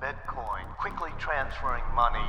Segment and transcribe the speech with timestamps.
[0.00, 2.24] Bitcoin, quickly transferring money,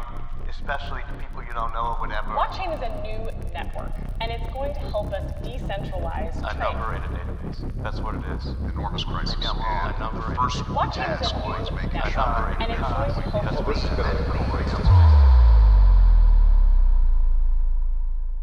[0.49, 2.29] especially to people you don't know or whatever.
[2.31, 3.19] Blockchain is a new
[3.51, 6.59] network, and it's going to help us decentralize A trade.
[6.59, 7.83] number in a database.
[7.83, 8.45] That's what it is.
[8.71, 9.35] enormous crisis.
[9.35, 9.83] Maybe I'm wrong.
[9.87, 12.55] And A number the in- first Blockchain is task a was new making network, sure
[12.61, 13.83] and it's going to help us.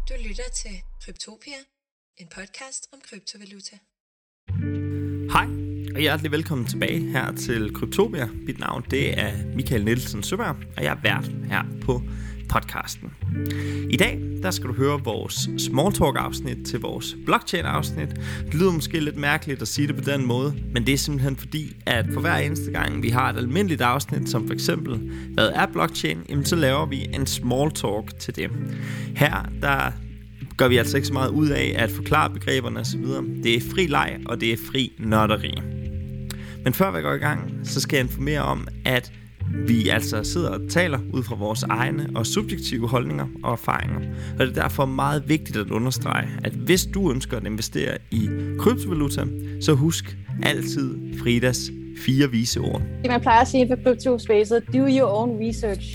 [0.07, 1.59] Du lytter til Kryptopia,
[2.17, 3.75] en podcast om kryptovaluta.
[5.95, 8.27] Hej, og hjertelig velkommen tilbage her til Kryptopia.
[8.47, 12.01] Mit navn det er Michael Nielsen Søberg, og jeg er vært her på
[12.49, 13.13] podcasten.
[13.89, 18.09] I dag der skal du høre vores small talk afsnit til vores blockchain afsnit.
[18.45, 21.35] Det lyder måske lidt mærkeligt at sige det på den måde, men det er simpelthen
[21.35, 25.49] fordi, at for hver eneste gang vi har et almindeligt afsnit, som for eksempel, hvad
[25.49, 28.49] er blockchain, jamen så laver vi en small talk til det.
[29.15, 29.91] Her der
[30.57, 33.05] gør vi altså ikke så meget ud af at forklare begreberne osv.
[33.43, 35.74] Det er fri leg, og det er fri nørderi.
[36.65, 39.11] Men før vi går i gang, så skal jeg informere om, at
[39.67, 43.99] vi altså sidder og taler ud fra vores egne og subjektive holdninger og erfaringer.
[44.39, 48.29] Og det er derfor meget vigtigt at understrege, at hvis du ønsker at investere i
[48.59, 49.25] kryptovaluta,
[49.61, 51.69] så husk altid Fridas
[52.05, 52.81] fire vise ord.
[52.81, 55.85] Det man plejer at sige for kryptospacet, do your own research.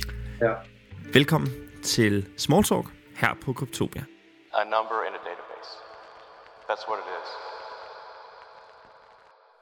[1.13, 1.51] Velkommen
[1.83, 4.05] til Small Talk her på Kryptopia.
[4.55, 5.71] A number in a database.
[6.69, 7.29] That's what it is.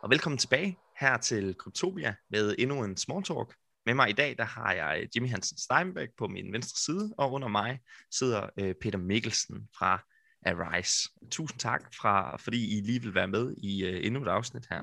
[0.02, 3.54] Og velkommen tilbage her til Kryptopia med endnu en small talk.
[3.86, 7.32] Med mig i dag, der har jeg Jimmy Hansen Steinbeck på min venstre side, og
[7.32, 10.04] under mig sidder øh, Peter Mikkelsen fra
[10.46, 11.08] Arise.
[11.30, 14.82] Tusind tak, fra, fordi I lige vil være med i øh, endnu et afsnit her.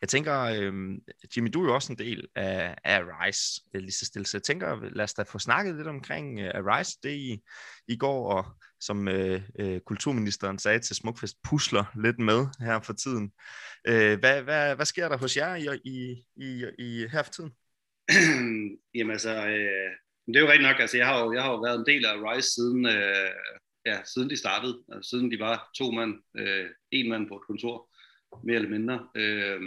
[0.00, 0.72] Jeg tænker, øh,
[1.36, 4.26] Jimmy, du er jo også en del af, af Arise, øh, lige så stille.
[4.26, 6.98] Så jeg tænker, lad os da få snakket lidt omkring øh, Arise.
[7.02, 7.42] Det i,
[7.88, 8.44] i går, og
[8.86, 13.32] som øh, øh, kulturministeren sagde til Smukfest, pusler lidt med her for tiden.
[13.88, 15.96] Øh, hvad, hvad, hvad sker der hos jer i, i,
[16.36, 17.52] i, i her for tiden?
[18.94, 19.90] Jamen altså, øh,
[20.26, 22.06] det er jo rigtigt nok, altså jeg har jo, jeg har jo været en del
[22.06, 23.30] af Rise siden, øh,
[23.86, 27.46] ja, siden de startede, altså siden de var to mand, øh, en mand på et
[27.46, 27.88] kontor,
[28.44, 29.60] mere eller mindre, øh,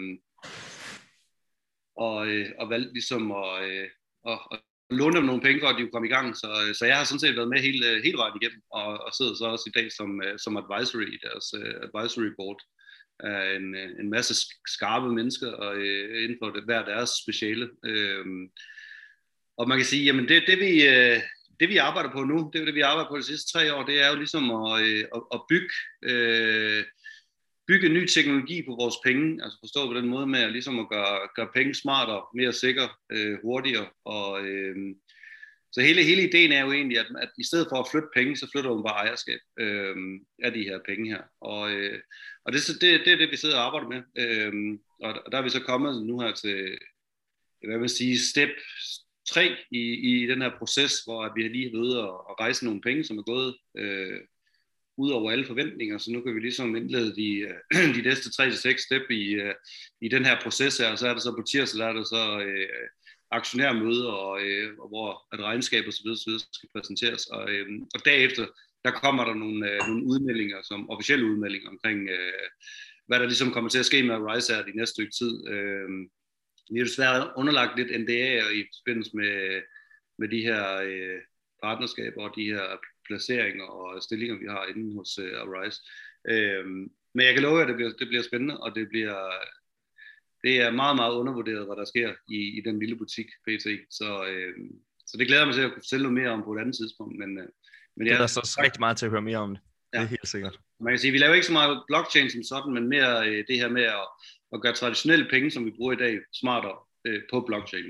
[1.95, 3.89] og, øh, og valgte ligesom at, øh,
[4.27, 4.59] at, at
[4.89, 6.97] låne dem nogle penge for, at de kunne komme i gang, så, øh, så jeg
[6.97, 9.65] har sådan set været med hele, øh, hele vejen igennem, og, og sidder så også
[9.67, 12.61] i dag som, øh, som advisory i deres uh, advisory board,
[13.19, 14.33] af en, en masse
[14.67, 17.65] skarpe mennesker og, uh, inden for det, hver deres speciale.
[17.89, 18.25] Uh,
[19.57, 20.73] og man kan sige, jamen det, det, vi,
[21.59, 23.83] det vi arbejder på nu, det er det, vi arbejder på de sidste tre år,
[23.83, 25.73] det er jo ligesom at, uh, at, at bygge,
[26.11, 26.83] uh,
[27.67, 30.89] bygge ny teknologi på vores penge, altså forstå på den måde med at, ligesom at
[30.89, 34.75] gøre, gøre penge smartere, mere sikre, øh, hurtigere, og øh,
[35.71, 38.37] så hele, hele ideen er jo egentlig, at, at i stedet for at flytte penge,
[38.37, 39.95] så flytter man bare ejerskab øh,
[40.43, 41.21] af de her penge her.
[41.41, 41.99] Og, øh,
[42.45, 44.01] og det, det, det er det, vi sidder og arbejder med.
[44.23, 46.77] Øh, og, og der er vi så kommet nu her til,
[47.67, 48.49] hvad vil sige, step
[49.29, 52.39] 3 i, i den her proces, hvor at vi har lige været ude og, og
[52.39, 54.19] rejse nogle penge, som er gået øh,
[54.97, 57.47] ud over alle forventninger, så nu kan vi ligesom indlede de,
[57.95, 59.53] de næste 3-6 step i, øh,
[60.01, 62.03] i den her proces her, og så er der så på tirsdag, der er der
[62.03, 62.87] så øh,
[63.31, 67.51] aktionærmøde, og, øh, og hvor at regnskab og så videre, så videre skal præsenteres, og,
[67.51, 68.45] øh, og derefter,
[68.85, 72.47] der kommer der nogle, øh, nogle udmeldinger, som officielle udmeldinger omkring, øh,
[73.07, 75.47] hvad der ligesom kommer til at ske med Rise her de næste stykke tid.
[75.47, 75.89] Øh,
[76.71, 79.61] vi har desværre underlagt lidt NDA'er i forbindelse med,
[80.19, 81.19] med de her øh,
[81.63, 82.67] partnerskaber og de her
[83.07, 85.79] placeringer og stillinger, vi har inde hos øh, Arise.
[86.29, 86.65] Øh,
[87.15, 89.17] men jeg kan love jer, at det bliver, det bliver spændende, og det bliver
[90.43, 93.65] det er meget, meget undervurderet, hvad der sker i, i den lille butik PT.
[93.89, 94.53] Så, øh,
[95.07, 97.17] så det glæder mig til at kunne fortælle noget mere om på et andet tidspunkt.
[97.19, 97.47] Men, øh,
[97.95, 99.59] men Det er der så rigtig meget til at høre mere om det.
[99.93, 100.07] Det er Ja.
[100.07, 100.59] helt sikkert.
[100.79, 103.55] man kan sige, vi laver ikke så meget blockchain som sådan, men mere øh, det
[103.61, 104.07] her med at,
[104.53, 107.85] at gøre traditionelle penge, som vi bruger i dag, smartere øh, på blockchain.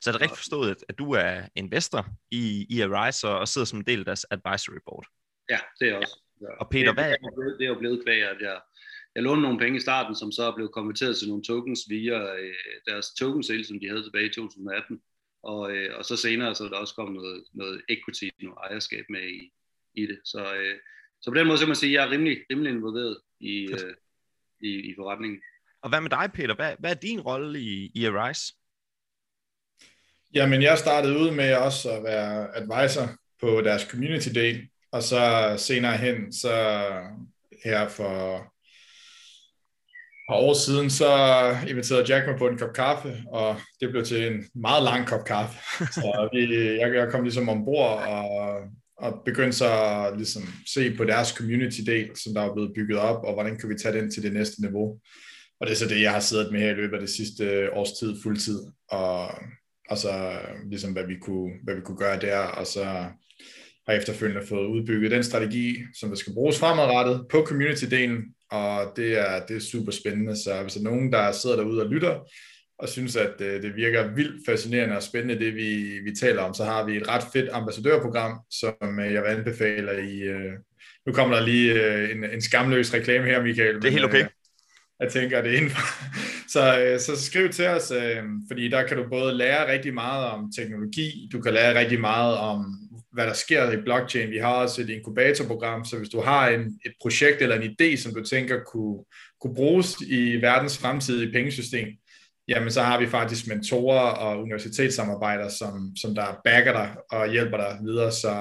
[0.00, 3.64] Så er det rigtigt forstået, at- du er investor i, i Arise og, og sidder
[3.66, 5.06] som en del af deres advisory board.
[5.50, 6.20] Ja, det er også.
[6.40, 6.46] Ja.
[6.60, 8.60] Og Peter, det, hvad- det, er blevet- det er jo blevet kvæg, at jeg,
[9.14, 12.34] jeg lånte nogle penge i starten, som så er blevet konverteret til nogle tokens via
[12.36, 12.54] øh,
[12.86, 15.00] deres token sale, som de havde tilbage i 2018.
[15.42, 19.04] Og, øh, og så senere så er der også kommet noget, noget equity, noget ejerskab
[19.10, 19.52] med i,
[19.94, 20.18] i det.
[20.24, 20.76] Så, øh,
[21.22, 23.54] så på den måde så kan man sige, at jeg er rimelig, rimelig involveret i,
[23.72, 23.94] øh,
[24.60, 25.40] i, i forretningen.
[25.82, 26.54] Og hvad med dig, Peter?
[26.54, 28.54] Hvad, hvad er din rolle i, i Arise?
[30.34, 33.08] Jamen, jeg startede ud med også at være advisor
[33.40, 36.50] på deres community day, og så senere hen, så
[37.64, 41.08] her for et par år siden, så
[41.68, 45.24] inviterede Jack mig på en kop kaffe, og det blev til en meget lang kop
[45.24, 45.58] kaffe.
[45.94, 48.60] Så vi, jeg, jeg kom ligesom ombord og,
[48.96, 50.42] og begyndte så at ligesom
[50.74, 53.74] se på deres community del, som der er blevet bygget op, og hvordan kan vi
[53.82, 54.98] tage den til det næste niveau.
[55.60, 57.72] Og det er så det, jeg har siddet med her i løbet af det sidste
[57.72, 58.60] års tid, fuldtid.
[58.90, 59.28] Og
[59.90, 60.38] og så
[60.70, 62.84] ligesom hvad vi kunne, hvad vi kunne gøre der, og så
[63.86, 69.18] har efterfølgende fået udbygget den strategi, som der skal bruges fremadrettet på community-delen, og det
[69.18, 72.20] er, det er super spændende, så hvis der er nogen, der sidder derude og lytter,
[72.78, 76.54] og synes, at øh, det virker vildt fascinerende og spændende, det vi, vi taler om,
[76.54, 80.22] så har vi et ret fedt ambassadørprogram, som øh, jeg vil anbefale i...
[80.22, 80.52] Øh,
[81.06, 83.74] nu kommer der lige en, en skamløs reklame her, Michael.
[83.74, 84.26] Det er helt okay
[85.00, 85.86] jeg tænker, det er indenfor.
[86.54, 90.26] Så, øh, så skriv til os, øh, fordi der kan du både lære rigtig meget
[90.26, 92.66] om teknologi, du kan lære rigtig meget om,
[93.12, 94.30] hvad der sker i blockchain.
[94.30, 97.96] Vi har også et inkubatorprogram, så hvis du har en, et projekt eller en idé,
[97.96, 99.04] som du tænker kunne,
[99.40, 101.88] kunne bruges i verdens fremtidige pengesystem,
[102.48, 107.56] jamen så har vi faktisk mentorer og universitetssamarbejder, som, som der backer dig og hjælper
[107.56, 108.12] dig videre.
[108.12, 108.32] Så,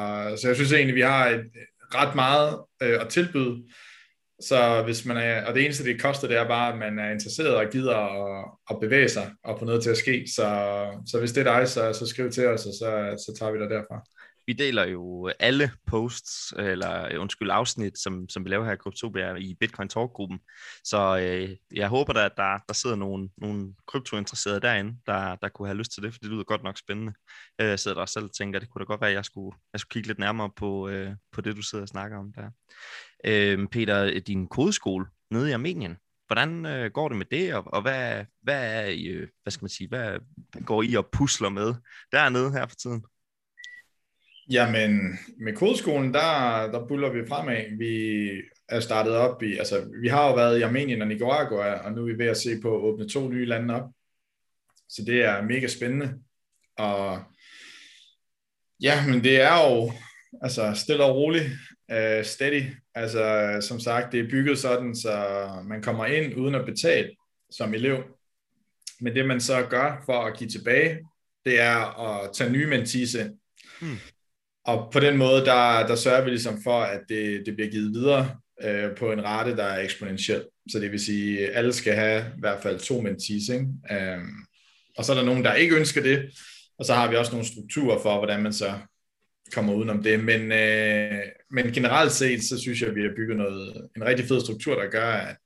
[0.42, 1.42] så jeg synes egentlig, vi har et,
[1.96, 3.64] ret meget øh, at tilbyde.
[4.42, 7.12] Så hvis man er, og det eneste, det koster, det er bare, at man er
[7.12, 10.26] interesseret og gider at, at bevæge sig og få noget til at ske.
[10.36, 10.48] Så,
[11.08, 13.60] så hvis det er dig, så, så skriv til os, og så, så tager vi
[13.60, 14.02] dig derfra
[14.48, 19.36] vi deler jo alle posts, eller undskyld, afsnit, som, som vi laver her i Kryptopia
[19.36, 20.40] i Bitcoin Talk-gruppen.
[20.84, 25.50] Så øh, jeg håber da, at der, der sidder nogle, nogle kryptointeresserede derinde, der, der
[25.50, 27.14] kunne have lyst til det, for det lyder godt nok spændende.
[27.62, 29.26] Øh, jeg sidder der selv og tænker, at det kunne da godt være, at jeg
[29.26, 32.34] skulle, jeg skulle kigge lidt nærmere på, øh, på det, du sidder og snakker om
[32.34, 32.50] der.
[33.24, 35.98] Øh, Peter, din kodeskole nede i Armenien,
[36.28, 39.70] hvordan øh, går det med det, og, og hvad, hvad, er, øh, hvad skal man
[39.70, 40.20] sige, hvad,
[40.52, 41.74] hvad går I og pusler med
[42.12, 43.04] dernede her for tiden?
[44.50, 47.78] Jamen, med kodeskolen, der, der buller vi fremad.
[47.78, 48.28] Vi
[48.70, 52.02] er startet op i, altså vi har jo været i Armenien og Nicaragua, og nu
[52.02, 53.90] er vi ved at se på at åbne to nye lande op.
[54.90, 56.20] Så det er mega spændende.
[56.78, 57.24] Og
[58.82, 59.92] ja, men det er jo
[60.42, 61.46] altså stille og roligt,
[61.94, 62.64] uh, steady.
[62.96, 67.10] Altså som sagt, det er bygget sådan, så man kommer ind uden at betale
[67.52, 68.04] som elev.
[69.02, 71.00] Men det man så gør for at give tilbage,
[71.46, 73.32] det er at tage nye mentees ind.
[73.82, 73.98] Hmm.
[74.66, 77.94] Og på den måde, der, der sørger vi ligesom for, at det, det bliver givet
[77.94, 80.46] videre øh, på en rate, der er eksponentiel.
[80.70, 83.50] Så det vil sige, at alle skal have i hvert fald to mentees.
[83.50, 83.66] Ikke?
[83.92, 84.20] Øh,
[84.98, 86.30] og så er der nogen, der ikke ønsker det.
[86.80, 88.74] Og så har vi også nogle strukturer for, hvordan man så
[89.54, 90.24] kommer udenom det.
[90.24, 91.22] Men, øh,
[91.52, 94.76] men generelt set, så synes jeg, at vi har bygget noget, en rigtig fed struktur,
[94.76, 95.38] der gør, at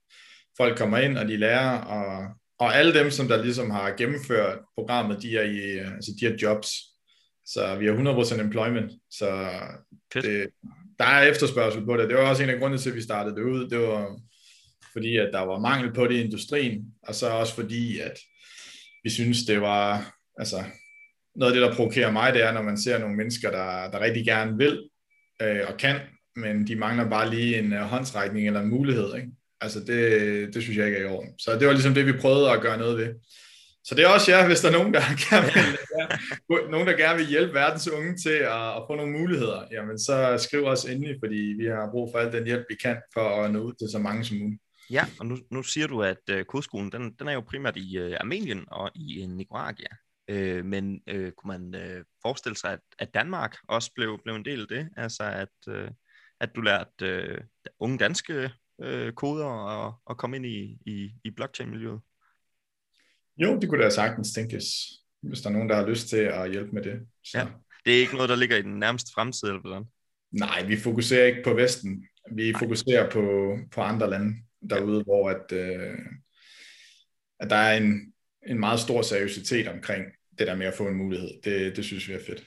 [0.58, 4.60] folk kommer ind, og de lærer, og, og alle dem, som der ligesom har gennemført
[4.76, 6.70] programmet, de er, i, altså de har jobs.
[7.46, 9.50] Så vi har 100% employment, så
[10.14, 10.48] det,
[11.00, 12.10] der er efterspørgsel på det.
[12.10, 13.70] Det var også en af grundene til, at vi startede det ud.
[13.70, 14.20] Det var
[14.94, 18.20] fordi, at der var mangel på det i industrien, og så også fordi, at
[19.04, 20.64] vi synes, det var, altså,
[21.38, 24.00] noget af det, der provokerer mig, det er, når man ser nogle mennesker, der, der
[24.00, 24.90] rigtig gerne vil
[25.42, 26.00] øh, og kan,
[26.36, 29.16] men de mangler bare lige en øh, håndsrækning eller en mulighed.
[29.16, 29.28] Ikke?
[29.62, 31.40] Altså det, det synes jeg ikke er i orden.
[31.40, 33.14] Så det var ligesom det, vi prøvede at gøre noget ved.
[33.84, 35.00] Så det er også jer, hvis der er nogen, der
[35.30, 36.06] gerne vil, ja,
[36.72, 40.38] nogen, der gerne vil hjælpe verdens unge til at, at få nogle muligheder, jamen så
[40.38, 43.52] skriv os endelig, fordi vi har brug for al den hjælp, vi kan for at
[43.52, 44.62] nå ud til så mange som muligt.
[44.90, 47.98] Ja, og nu, nu siger du, at øh, kodskolen, den, den er jo primært i
[47.98, 49.96] øh, Armenien og i øh, Nicaragua.
[50.32, 54.46] Uh, men uh, kunne man uh, forestille sig, at, at Danmark også blev, blev en
[54.46, 54.90] del af det?
[54.98, 55.90] Altså, at, uh,
[56.40, 57.38] at du lærte uh,
[57.80, 62.00] unge danske uh, koder og, og komme ind i, i, i blockchain-miljøet?
[63.38, 64.66] Jo, det kunne da sagtens tænkes,
[65.22, 67.08] hvis der er nogen, der har lyst til at hjælpe med det.
[67.24, 67.38] Så.
[67.38, 67.48] Ja.
[67.86, 69.86] Det er ikke noget, der ligger i den nærmeste fremtid, eller hvordan?
[70.32, 72.08] Nej, vi fokuserer ikke på Vesten.
[72.32, 72.60] Vi Nej.
[72.60, 74.36] fokuserer på, på andre lande
[74.70, 75.04] derude, ja.
[75.04, 76.00] hvor at, øh,
[77.40, 78.14] at der er en,
[78.48, 80.06] en meget stor seriøsitet omkring
[80.40, 81.30] det der med at få en mulighed.
[81.44, 82.40] Det, det synes vi er fedt.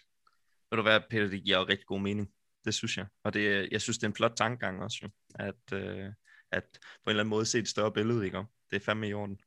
[0.71, 2.29] Ved du hvad, Peter, det giver jo rigtig god mening.
[2.65, 3.07] Det synes jeg.
[3.25, 5.09] Og det, jeg synes, det er en flot tankegang også, jo.
[5.35, 6.07] At, øh,
[6.53, 8.39] at på en eller anden måde se et større billede, ikke?
[8.71, 9.41] Det er fandme i orden.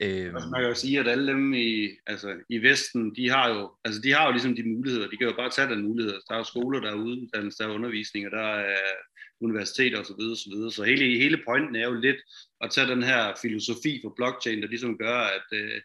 [0.00, 0.32] Øhm.
[0.32, 4.00] Man kan jo sige, at alle dem i, altså, i Vesten, de har, jo, altså,
[4.00, 5.08] de har jo ligesom de muligheder.
[5.08, 6.12] De kan jo bare tage den mulighed.
[6.28, 8.76] Der er jo skoler, der er uddannelse, der er undervisning, og der er
[9.40, 10.20] universiteter osv.
[10.20, 10.70] Så, så, videre.
[10.70, 12.20] så hele, hele pointen er jo lidt
[12.60, 15.80] at tage den her filosofi for blockchain, der ligesom gør, at, øh,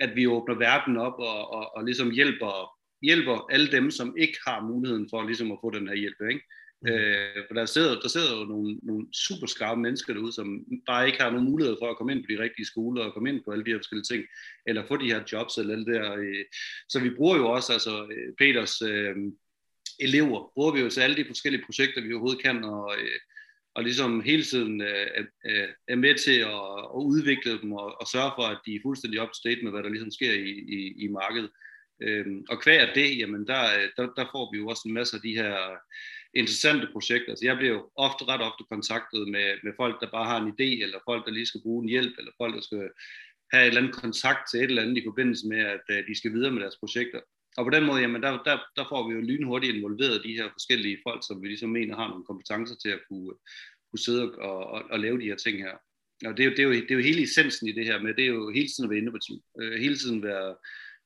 [0.00, 2.70] at vi åbner verden op og, og, og ligesom hjælper,
[3.02, 6.20] hjælper alle dem, som ikke har muligheden for ligesom at få den her hjælp.
[6.30, 6.42] Ikke?
[6.82, 6.88] Mm.
[6.92, 11.06] Øh, for der sidder, der sidder jo nogle, nogle super skarpe mennesker derude, som bare
[11.06, 13.40] ikke har nogen mulighed for at komme ind på de rigtige skoler og komme ind
[13.44, 14.24] på alle de her forskellige ting,
[14.66, 16.16] eller få de her jobs eller alt det der.
[16.16, 16.44] Øh.
[16.88, 19.16] Så vi bruger jo også, altså øh, Peters øh,
[20.00, 23.18] elever, bruger vi jo til alle de forskellige projekter, vi overhovedet kan, og, øh,
[23.76, 25.06] og ligesom hele tiden øh,
[25.46, 28.84] øh, er med til at, at udvikle dem og, og sørge for, at de er
[28.86, 31.50] fuldstændig up to date med, hvad der ligesom sker i, i, i markedet.
[32.02, 35.16] Øhm, og hver det, jamen der, øh, der, der får vi jo også en masse
[35.16, 35.54] af de her
[36.34, 37.34] interessante projekter.
[37.34, 40.52] Så jeg bliver jo ofte, ret ofte kontaktet med, med folk, der bare har en
[40.54, 42.84] idé, eller folk, der lige skal bruge en hjælp, eller folk, der skal
[43.52, 46.18] have et eller andet kontakt til et eller andet i forbindelse med, at øh, de
[46.18, 47.20] skal videre med deres projekter.
[47.56, 50.48] Og på den måde, jamen, der, der, der får vi jo lynhurtigt involveret de her
[50.52, 53.32] forskellige folk, som vi ligesom mener har nogle kompetencer til at kunne,
[53.90, 55.74] kunne sidde og, og, og lave de her ting her.
[56.26, 58.02] Og det er, jo, det, er jo, det er jo hele essensen i det her
[58.02, 60.54] med, det er jo hele tiden at være innovativ, øh, hele tiden være,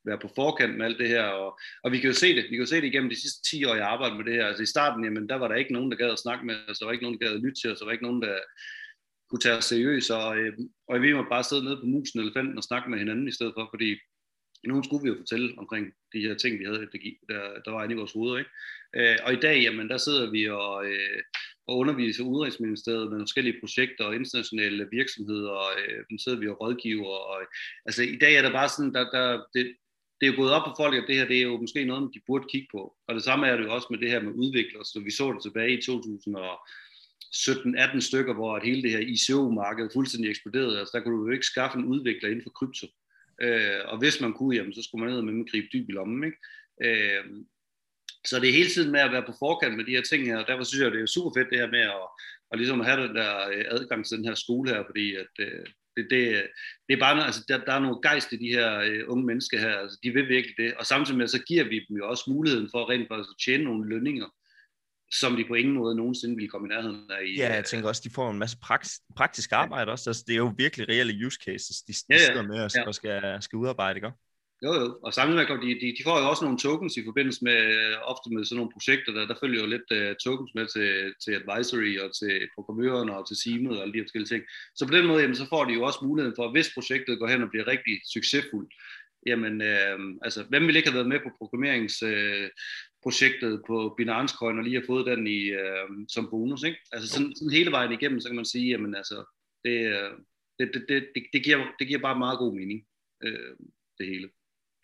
[0.04, 2.56] være på forkant med alt det her, og, og vi kan jo se det, vi
[2.56, 4.62] kan jo se det igennem de sidste 10 år, jeg arbejder med det her, altså
[4.62, 6.86] i starten, jamen der var der ikke nogen, der gad at snakke med os, der
[6.86, 8.38] var ikke nogen, der gad at lytte til os, der var ikke nogen, der
[9.30, 10.52] kunne tage os seriøst, og, øh,
[10.88, 13.36] og vi må bare sidde nede på musen eller elefanten og snakke med hinanden i
[13.38, 13.90] stedet for, fordi
[14.66, 16.78] nu skulle vi jo fortælle omkring de her ting, vi havde,
[17.28, 18.38] der, der var inde i vores hoveder.
[18.38, 18.50] Ikke?
[18.96, 21.22] Øh, og i dag, jamen, der sidder vi og, øh,
[21.66, 26.60] og underviser Udenrigsministeriet med forskellige projekter og internationale virksomheder, og øh, dem sidder vi og
[26.60, 27.06] rådgiver.
[27.06, 27.46] Og, øh,
[27.86, 29.76] altså i dag er der bare sådan, der, der, det,
[30.20, 32.14] det er jo gået op for folk, at det her det er jo måske noget,
[32.14, 32.96] de burde kigge på.
[33.08, 34.84] Og det samme er det jo også med det her med udviklere.
[34.84, 35.80] Så vi så det tilbage i
[37.96, 40.78] 2017-18 stykker, hvor at hele det her ICO-marked fuldstændig eksploderede.
[40.78, 42.86] Altså der kunne du jo ikke skaffe en udvikler inden for krypto.
[43.40, 45.92] Øh, og hvis man kunne, jamen, så skulle man ned med at gribe dyb i
[45.92, 46.24] lommen.
[46.24, 46.38] Ikke?
[46.86, 47.24] Øh,
[48.26, 50.38] så det er hele tiden med at være på forkant med de her ting her,
[50.38, 52.06] og derfor synes jeg, det er super fedt det her med at,
[52.52, 55.66] at ligesom have den der øh, adgang til den her skole her, fordi at, øh,
[55.96, 56.22] det, det,
[56.86, 59.58] det er bare, altså, der, der er noget gejst i de her øh, unge mennesker
[59.58, 62.24] her, altså, de vil virkelig det, og samtidig med, så giver vi dem jo også
[62.30, 64.28] muligheden for at rent faktisk at tjene nogle lønninger,
[65.12, 67.24] som de på ingen måde nogensinde ville komme i nærheden af.
[67.26, 70.10] I, ja, jeg tænker også, de får en masse praktisk, praktisk arbejde også.
[70.10, 72.26] Altså, det er jo virkelig reelle use cases, de, de ja, ja.
[72.26, 72.86] sidder med og, ja.
[72.86, 74.12] og skal, skal udarbejde, ikke?
[74.64, 74.98] Jo, jo.
[75.04, 77.60] Og samtidig de, de, de får jo også nogle tokens i forbindelse med,
[78.12, 80.90] ofte med sådan nogle projekter, der, der følger jo lidt uh, tokens med til,
[81.22, 84.42] til advisory og til programmørerne og til teamet og alle de forskellige ting.
[84.76, 87.18] Så på den måde, jamen, så får de jo også muligheden for, at hvis projektet
[87.18, 88.72] går hen og bliver rigtig succesfuldt,
[89.26, 92.50] jamen, øh, altså, hvem vil ikke have været med på programmeringsprojektet øh,
[93.66, 96.78] på Binance Coin og lige have fået den i, øh, som bonus, ikke?
[96.92, 99.24] Altså sådan, sådan hele vejen igennem, så kan man sige, jamen altså,
[99.64, 99.74] det,
[100.58, 102.86] det, det, det, det, giver, det giver bare meget god mening,
[103.24, 103.56] øh,
[103.98, 104.30] det hele.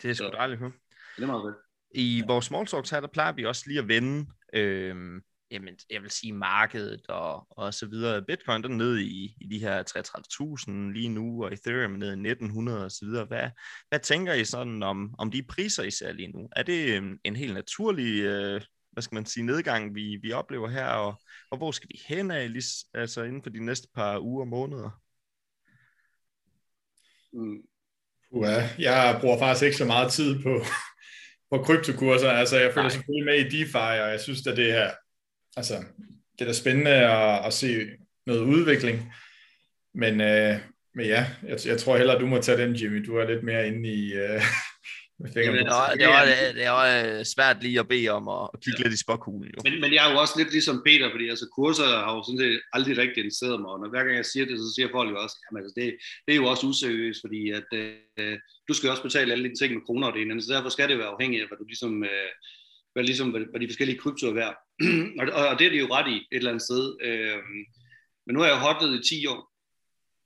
[0.03, 0.73] Det er sgu dejligt at høre.
[1.17, 1.57] Det er meget godt.
[1.95, 6.03] I vores small talks her, der plejer vi også lige at vende, øh, jamen, jeg
[6.03, 8.23] vil sige markedet og, og så videre.
[8.23, 9.83] Bitcoin den ned i, i de her
[10.71, 13.25] 33.000 lige nu, og Ethereum ned i 1900 og så videre.
[13.25, 13.51] Hvad,
[13.89, 16.49] hvad tænker I sådan om, om de priser, I ser lige nu?
[16.57, 18.61] Er det en, en helt naturlig, øh,
[18.93, 22.31] hvad skal man sige, nedgang, vi, vi oplever her, og, og hvor skal vi hen
[22.31, 25.03] af, lige, altså inden for de næste par uger og måneder?
[27.33, 27.63] Mm.
[28.31, 30.61] Uha, jeg bruger faktisk ikke så meget tid på,
[31.51, 32.31] på kryptokurser.
[32.31, 32.91] Altså, jeg følger Nej.
[32.91, 34.91] selvfølgelig med i DeFi, og jeg synes, at det her,
[35.57, 35.75] altså,
[36.33, 37.87] det er da spændende at, at se
[38.27, 39.13] noget udvikling.
[39.95, 40.57] Men, øh,
[40.95, 43.07] men ja, jeg, jeg tror hellere, du må tage den, Jimmy.
[43.07, 44.43] Du er lidt mere inde i, øh,
[45.21, 46.25] med fingeren det, var, det, var,
[46.61, 48.83] det var svært lige at bede om at, at kigge ja.
[48.83, 49.51] lidt i spokhulen.
[49.55, 49.61] Jo.
[49.65, 52.43] Men, men jeg er jo også lidt ligesom Peter, fordi altså, kurser har jo sådan
[52.45, 55.09] set aldrig rigtig interesseret mig, og når hver gang jeg siger det, så siger folk
[55.13, 55.87] jo også, at altså, det,
[56.27, 57.69] det er jo også useriøst, fordi at,
[58.21, 58.37] øh,
[58.69, 60.89] du skal også betale alle dine ting med kroner og det ene, så derfor skal
[60.89, 62.31] det være afhængigt af, hvad du ligesom, øh,
[62.93, 64.57] hvad, ligesom, hvad, hvad de forskellige kryptoer er værd.
[65.51, 66.85] og, det er de jo ret i et eller andet sted.
[67.03, 67.39] Øh,
[68.27, 69.53] men nu har jeg hotlet i 10 år,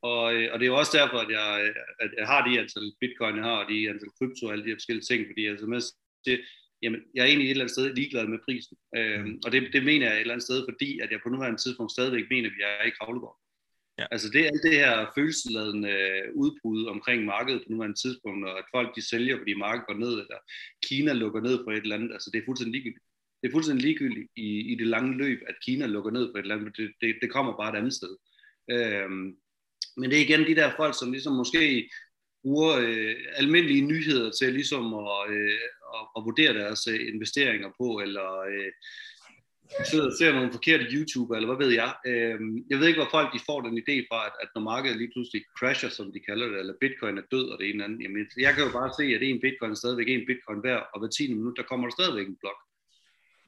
[0.02, 2.92] og, øh, og det er jo også derfor, at jeg, at jeg har de antal
[3.00, 5.80] bitcoin, jeg har, og de antal krypto og alle de forskellige ting, fordi altså med
[6.26, 6.40] det,
[6.82, 8.76] jamen, jeg er egentlig et eller andet sted ligeglad med prisen.
[8.96, 11.62] Øhm, og det, det mener jeg et eller andet sted, fordi at jeg på nuværende
[11.62, 13.38] tidspunkt stadigvæk mener, at vi er i Kravlegård.
[13.98, 14.06] Ja.
[14.10, 15.94] Altså det er alt det her følelsesladende
[16.34, 20.12] udbrud omkring markedet på nuværende tidspunkt, og at folk de sælger, fordi markedet går ned,
[20.12, 20.38] eller
[20.86, 22.12] Kina lukker ned for et eller andet.
[22.12, 23.09] Altså det er fuldstændig ligegyldigt.
[23.40, 26.42] Det er fuldstændig ligegyldigt i, i det lange løb, at Kina lukker ned på et
[26.42, 28.16] eller andet, det, det, det kommer bare et andet sted.
[28.70, 29.36] Øhm,
[29.96, 31.90] men det er igen de der folk, som ligesom måske
[32.42, 35.60] bruger øh, almindelige nyheder til ligesom at, øh,
[35.96, 38.72] at, at vurdere deres øh, investeringer på, eller øh,
[39.90, 41.92] sidder og ser nogle forkerte YouTuber, eller hvad ved jeg.
[42.06, 42.38] Øh,
[42.70, 45.12] jeg ved ikke, hvor folk de får den idé fra, at, at når markedet lige
[45.14, 48.02] pludselig crasher, som de kalder det, eller bitcoin er død, og det ene andet.
[48.02, 51.00] Jamen, jeg kan jo bare se, at en bitcoin er stadigvæk en bitcoin værd, og
[51.00, 52.60] hver 10 minut, der kommer der stadigvæk en blok.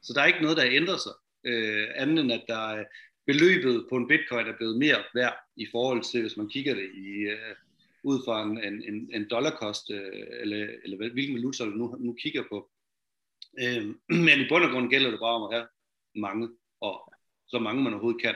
[0.03, 1.13] Så der er ikke noget, der ændrer sig,
[1.45, 2.85] øh, andet end at der, øh,
[3.27, 6.91] beløbet på en bitcoin er blevet mere værd i forhold til, hvis man kigger det
[6.95, 7.55] i, øh,
[8.05, 12.43] ud fra en, en, en dollarkost, øh, eller, eller hvilken valuta du nu, nu kigger
[12.51, 12.71] på.
[13.61, 13.85] Øh,
[14.27, 15.69] men i bund og grund gælder det bare om at have
[16.15, 16.49] mange,
[16.81, 17.15] og
[17.47, 18.35] så mange man overhovedet kan.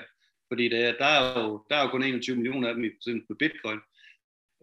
[0.49, 2.91] Fordi der, der, er, jo, der er jo kun 21 millioner af dem i
[3.29, 3.81] på bitcoin.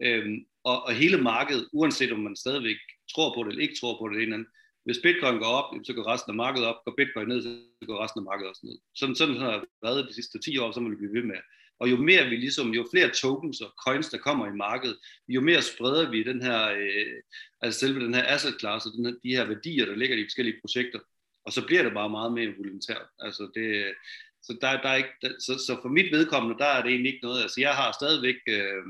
[0.06, 0.32] Uh,
[0.64, 2.76] og, og hele markedet, uanset om man stadigvæk
[3.14, 4.48] tror på det eller ikke tror på det, eller andet,
[4.84, 6.84] hvis bitcoin går op, så går resten af markedet op.
[6.84, 7.50] Går bitcoin ned, så
[7.86, 8.78] går resten af markedet også ned.
[8.94, 11.36] Sådan, sådan har det været de sidste 10 år, så må vi blive ved med.
[11.78, 14.96] Og jo mere vi ligesom, jo flere tokens og coins, der kommer i markedet,
[15.28, 17.16] jo mere spreder vi den her, øh,
[17.60, 20.20] altså selve den her asset class, og den her, de her værdier, der ligger i
[20.20, 21.00] de forskellige projekter.
[21.44, 23.06] Og så bliver det bare meget mere voluntært.
[23.18, 23.94] Altså det,
[24.42, 27.12] så, der, der er ikke, der, så, så for mit vedkommende, der er det egentlig
[27.12, 28.84] ikke noget, altså jeg har stadigvæk, øh,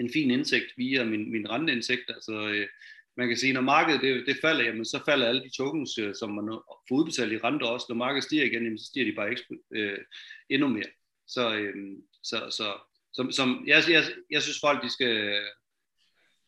[0.00, 2.08] en fin indsigt via min, min renteindtægt.
[2.08, 2.66] Altså, øh,
[3.16, 6.14] man kan sige, når markedet det, det falder, jamen, så falder alle de tokens, øh,
[6.14, 6.46] som man
[6.88, 7.86] får udbetalt i rente også.
[7.88, 9.98] Når markedet stiger igen, jamen, så stiger de bare eksp- øh,
[10.50, 10.90] endnu mere.
[11.26, 11.74] Så, øh,
[12.22, 12.66] så, så
[13.14, 15.40] som, som jeg, jeg, jeg synes folk, de skal,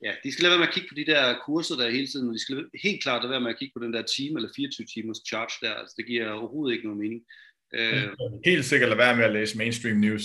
[0.04, 2.28] ja, de skal lade være med at kigge på de der kurser der hele tiden,
[2.28, 4.50] og de skal helt klart lade være med at kigge på den der time eller
[4.56, 5.75] 24 timers charge der.
[5.75, 7.23] Altså, det giver overhovedet ikke nogen mening.
[7.75, 8.09] Øh,
[8.44, 10.23] Helt sikkert lade være med at læse mainstream news.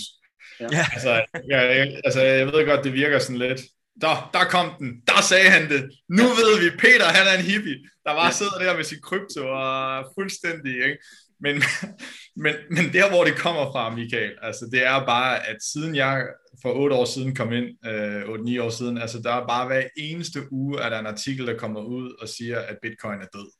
[0.60, 0.66] Ja.
[0.94, 1.10] Altså,
[1.48, 1.60] jeg,
[2.04, 3.60] altså, jeg ved godt, det virker sådan lidt.
[4.00, 5.02] Der, der kom den.
[5.06, 5.90] Der sagde han det.
[6.08, 8.32] Nu ved vi, Peter han er en hippie, der bare ja.
[8.32, 10.98] sidder der med sin krypto og fuldstændig, ikke?
[11.40, 11.62] Men,
[12.44, 16.26] men, men der, hvor det kommer fra, Michael, altså det er bare, at siden jeg
[16.62, 19.82] for otte år siden kom ind, øh, 8-9 år siden, altså der er bare hver
[19.96, 23.26] eneste uge, at der er en artikel, der kommer ud og siger, at bitcoin er
[23.32, 23.50] død.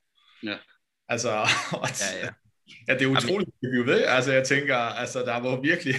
[0.43, 0.57] Ja.
[1.09, 1.31] Altså,
[1.75, 2.29] Ja, ja.
[2.89, 4.05] Ja, det er utroligt, at vi ved.
[4.05, 5.95] Altså, jeg tænker, altså, der må virkelig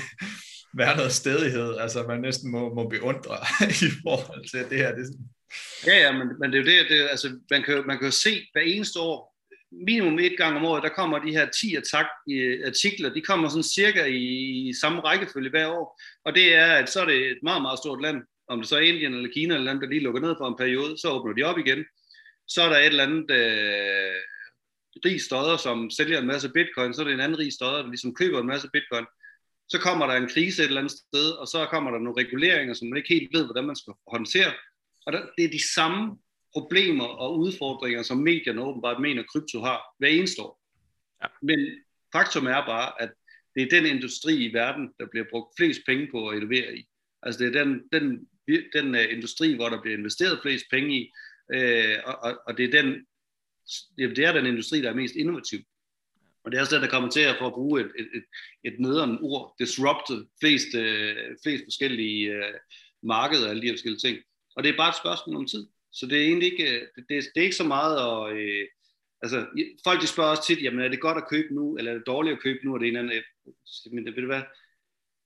[0.78, 1.78] være noget stedighed.
[1.78, 3.38] Altså, man næsten må, må beundre
[3.88, 4.96] i forhold til det her.
[4.96, 5.14] Det, er
[5.88, 8.12] Ja, ja, men, men det er jo det, det altså, man, kan, man kan jo
[8.12, 9.32] se hver eneste år,
[9.88, 13.50] minimum et gang om året, der kommer de her 10 attack, øh, artikler, de kommer
[13.50, 14.24] sådan cirka i,
[14.70, 17.80] i samme rækkefølge hver år, og det er, at så er det et meget, meget
[17.80, 20.36] stort land, om det så er Indien eller Kina eller andet, der lige lukker ned
[20.38, 21.86] for en periode, så åbner de op igen,
[22.48, 24.16] så er der et eller andet øh,
[25.06, 27.90] rig stodder, som sælger en masse bitcoin, så er det en anden rig stodder, der
[27.90, 29.06] ligesom køber en masse bitcoin,
[29.72, 32.74] så kommer der en krise et eller andet sted, og så kommer der nogle reguleringer,
[32.74, 34.54] som man ikke helt ved, hvordan man skal håndtere,
[35.06, 36.18] og der, det er de samme
[36.54, 40.62] problemer og udfordringer, som medierne åbenbart mener, krypto har hver eneste år.
[41.22, 41.28] Ja.
[41.42, 41.60] Men
[42.16, 43.12] faktum er bare, at
[43.56, 46.88] det er den industri i verden, der bliver brugt flest penge på at innovere i.
[47.24, 48.28] Altså det er den, den,
[48.74, 51.12] den uh, industri, hvor der bliver investeret flest penge i,
[51.54, 53.06] øh, og, og, og det er den
[53.98, 55.60] det er den industri, der er mest innovativ.
[56.44, 58.24] Og det er også den, der kommer til at få at bruge et, et, et,
[58.64, 62.54] et nederen ord, disrupted flest, øh, flest forskellige øh,
[63.04, 64.18] markeder og alle de her forskellige ting.
[64.56, 65.68] Og det er bare et spørgsmål om tid.
[65.92, 68.68] Så det er egentlig ikke, øh, det, det, det er ikke så meget at, øh,
[69.24, 69.46] altså
[69.84, 72.08] folk de spørger også tit, jamen er det godt at købe nu, eller er det
[72.08, 73.26] dårligt at købe nu, og det ene eller andet.
[73.92, 74.42] Men det, ved du hvad,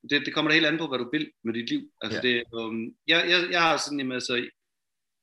[0.09, 1.91] det, det kommer da helt an på, hvad du vil med dit liv.
[2.01, 2.27] Altså Ja.
[2.29, 4.49] det, um, jeg, jeg, jeg har sådan, jamen, altså,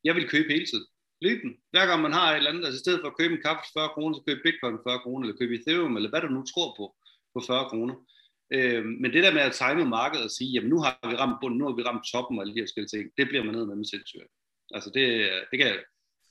[0.05, 0.87] jeg vil købe hele tiden.
[1.25, 1.51] Løben.
[1.73, 3.63] Hver gang man har et eller andet, altså i stedet for at købe en kaffe
[3.65, 6.31] for 40 kroner, så køb bitcoin for 40 kroner, eller køb ethereum, eller hvad du
[6.37, 6.85] nu tror på,
[7.35, 7.95] på 40 kroner.
[8.57, 11.39] Øh, men det der med at time markedet og sige, jamen nu har vi ramt
[11.41, 13.55] bunden, nu har vi ramt toppen og alle de her forskellige ting, det bliver man
[13.55, 14.33] ned med med sindssygt.
[14.77, 15.05] Altså det,
[15.51, 15.69] det, kan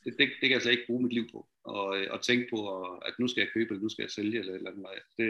[0.04, 2.60] det, det, det kan jeg slet ikke bruge mit liv på, og, og tænke på,
[3.08, 4.86] at nu skal jeg købe, eller nu skal jeg sælge, eller eller andet.
[5.18, 5.28] Det,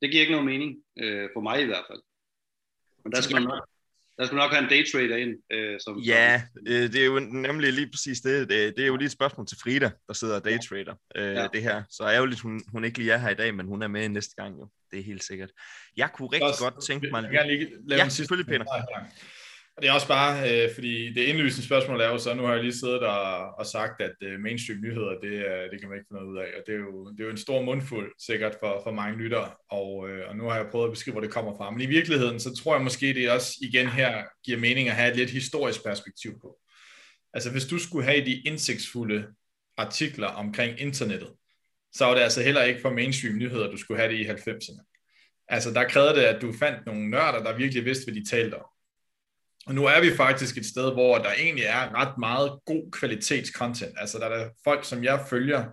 [0.00, 0.70] det giver ikke nogen mening,
[1.02, 2.02] øh, for mig i hvert fald.
[3.02, 3.68] Men der skal man nok,
[4.18, 5.34] der skal man nok have en daytrader ind.
[5.52, 8.48] Øh, som, Ja, øh, det er jo nemlig lige præcis det.
[8.48, 11.46] Det, det er jo lige et spørgsmål til Frida, der sidder daytrader øh, Ja.
[11.52, 11.82] det her.
[11.90, 14.34] Så ærgerligt, hun, hun ikke lige er her i dag, men hun er med næste
[14.36, 14.68] gang jo.
[14.90, 15.50] Det er helt sikkert.
[15.96, 17.22] Jeg kunne rigtig Også- godt tænke mig...
[17.22, 18.64] Jeg gerne lige lave Ja, en sidste selvfølgelig, Peter.
[19.76, 22.52] Og det er også bare, øh, fordi det indlysende spørgsmål er jo så, nu har
[22.52, 25.98] jeg lige siddet og, og sagt, at øh, mainstream nyheder, det, øh, det kan man
[25.98, 28.12] ikke få noget ud af, og det er jo, det er jo en stor mundfuld
[28.26, 31.20] sikkert for, for mange lyttere, og, øh, og nu har jeg prøvet at beskrive, hvor
[31.20, 31.70] det kommer fra.
[31.70, 35.10] Men i virkeligheden, så tror jeg måske, det også igen her giver mening at have
[35.10, 36.58] et lidt historisk perspektiv på.
[37.34, 39.26] Altså hvis du skulle have de indsigtsfulde
[39.76, 41.30] artikler omkring internettet,
[41.92, 44.92] så var det altså heller ikke for mainstream nyheder, du skulle have det i 90'erne.
[45.48, 48.54] Altså der krævede det, at du fandt nogle nørder, der virkelig vidste, hvad de talte
[48.54, 48.75] om.
[49.66, 53.92] Og nu er vi faktisk et sted, hvor der egentlig er ret meget god kvalitetscontent.
[53.96, 55.64] Altså der er folk, som jeg følger,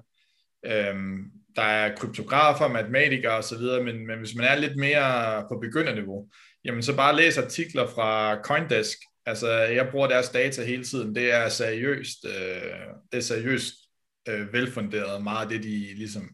[0.65, 1.23] øhm,
[1.55, 6.29] der er kryptografer, matematikere osv., men, men hvis man er lidt mere på begynderniveau,
[6.65, 8.97] jamen så bare læs artikler fra Coindesk.
[9.25, 11.15] Altså jeg bruger deres data hele tiden.
[11.15, 12.71] Det er seriøst, øh,
[13.11, 13.73] det er seriøst
[14.29, 16.29] øh, velfunderet meget af det, de ligesom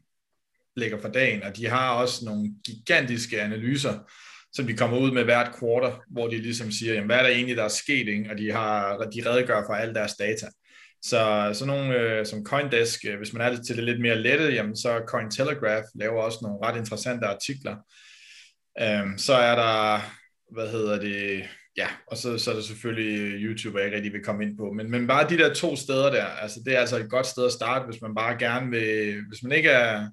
[0.76, 4.00] lægger for dagen, og de har også nogle gigantiske analyser,
[4.54, 7.30] som de kommer ud med hvert kvartal, hvor de ligesom siger, jamen, hvad er der
[7.30, 8.30] egentlig, der er sket, ikke?
[8.32, 10.48] og de, har, de redegør for alle deres data.
[11.02, 14.46] Så sådan nogle øh, som Coindesk, øh, hvis man er til det lidt mere lette,
[14.46, 17.76] jamen, så Cointelegraph laver også nogle ret interessante artikler.
[18.82, 20.00] Øhm, så er der,
[20.54, 21.44] hvad hedder det,
[21.78, 24.58] ja, og så, så er der selvfølgelig øh, YouTube, jeg ikke rigtig vil komme ind
[24.58, 27.26] på, men, men bare de der to steder der, altså det er altså et godt
[27.26, 30.08] sted at starte, hvis man bare gerne vil, hvis man ikke er,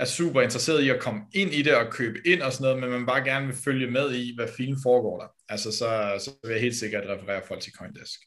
[0.00, 2.80] er super interesseret i at komme ind i det og købe ind og sådan noget,
[2.80, 5.28] men man bare gerne vil følge med i, hvad filen foregår der.
[5.48, 8.20] Altså så, så vil jeg helt sikkert referere folk til Coindesk.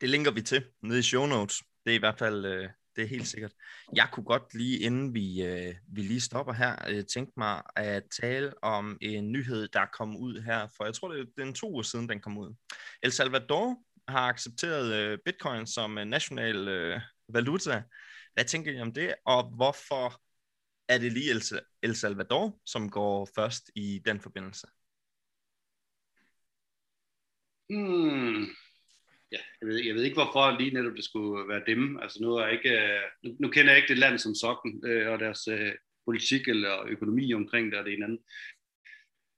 [0.00, 1.62] Det linker vi til nede i show notes.
[1.84, 3.52] Det er i hvert fald øh, det er helt sikkert.
[3.94, 8.02] Jeg kunne godt lige, inden vi, øh, vi lige stopper her, øh, tænke mig at
[8.20, 11.54] tale om en nyhed, der kom ud her, for jeg tror, det er, det en
[11.54, 12.54] to uger siden, den kom ud.
[13.02, 13.76] El Salvador
[14.08, 17.82] har accepteret øh, bitcoin som øh, national øh, valuta.
[18.34, 20.20] Hvad tænker I om det, og hvorfor
[20.88, 21.42] er det lige El,
[21.82, 24.66] El Salvador, som går først i den forbindelse?
[27.70, 28.42] Hmm.
[29.32, 31.98] ja, jeg, ved, jeg ved ikke hvorfor lige netop det skulle være dem.
[31.98, 34.82] Altså nu, er jeg ikke, øh, nu, nu kender jeg ikke det land som sådan,
[34.84, 35.72] øh, og deres øh,
[36.06, 38.20] politik eller økonomi omkring det og det ene andet.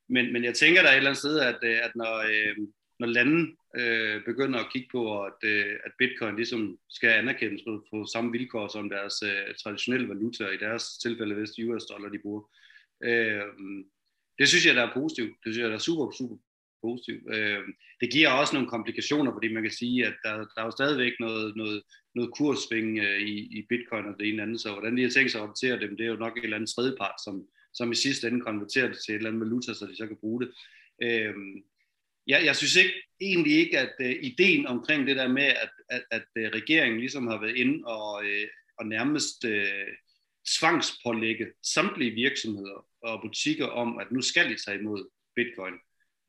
[0.08, 2.56] Men, men jeg tænker der et eller andet sted, at, øh, at når, øh,
[3.00, 7.86] når lande øh, begynder at kigge på, at, øh, at bitcoin ligesom skal anerkendes på,
[7.90, 12.18] på samme vilkår som deres øh, traditionelle valuta, i deres tilfælde hvis US dollar de
[12.18, 12.42] bruger.
[13.04, 13.42] Øh,
[14.38, 15.34] det synes jeg, der er positivt.
[15.44, 16.36] Det synes jeg, der er super, super
[16.82, 17.22] positivt.
[17.34, 17.62] Øh,
[18.00, 21.12] det giver også nogle komplikationer, fordi man kan sige, at der, der er jo stadigvæk
[21.20, 21.82] noget, noget,
[22.14, 25.30] noget kurssving øh, i, i bitcoin og det ene andet, så hvordan de har tænkt
[25.30, 27.94] sig at håndtere dem, det er jo nok et eller andet tredjepart, som, som i
[27.94, 30.50] sidste ende konverterer det til et eller andet valuta, så de så kan bruge det.
[31.02, 31.34] Øh,
[32.30, 36.02] jeg, jeg synes ikke, egentlig ikke, at øh, ideen omkring det der med, at, at,
[36.10, 39.88] at øh, regeringen ligesom har været inde og, øh, og nærmest øh,
[40.58, 45.74] tvangspålægge samtlige virksomheder og butikker om, at nu skal de tage imod bitcoin.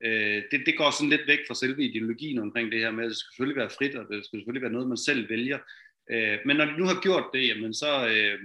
[0.03, 3.09] Øh, det, det går sådan lidt væk fra selve ideologien omkring det her med, at
[3.09, 5.59] det skal selvfølgelig være frit, og det skal selvfølgelig være noget, man selv vælger.
[6.11, 8.39] Øh, men når de nu har gjort det, jamen så, øh,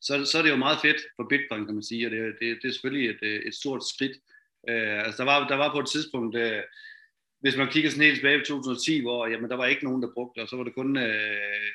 [0.00, 2.58] så, så er det jo meget fedt for bitcoin, kan man sige, og det, det,
[2.62, 4.16] det er selvfølgelig et, øh, et stort skridt
[4.68, 6.62] Øh, altså der var, der var på et tidspunkt, øh,
[7.40, 10.14] hvis man kigger sådan helt tilbage i 2010, hvor jamen, der var ikke nogen, der
[10.14, 11.70] brugte det, og så var det kun øh,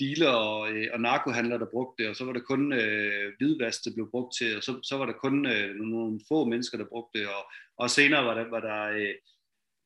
[0.00, 3.84] dealer og, øh, og narkohandlere, der brugte det, og så var det kun øh, hvidvask,
[3.84, 6.92] der blev brugt til, og så, så var der kun øh, nogle få mennesker, der
[6.92, 7.42] brugte det, og,
[7.78, 9.14] og senere var der, var der øh,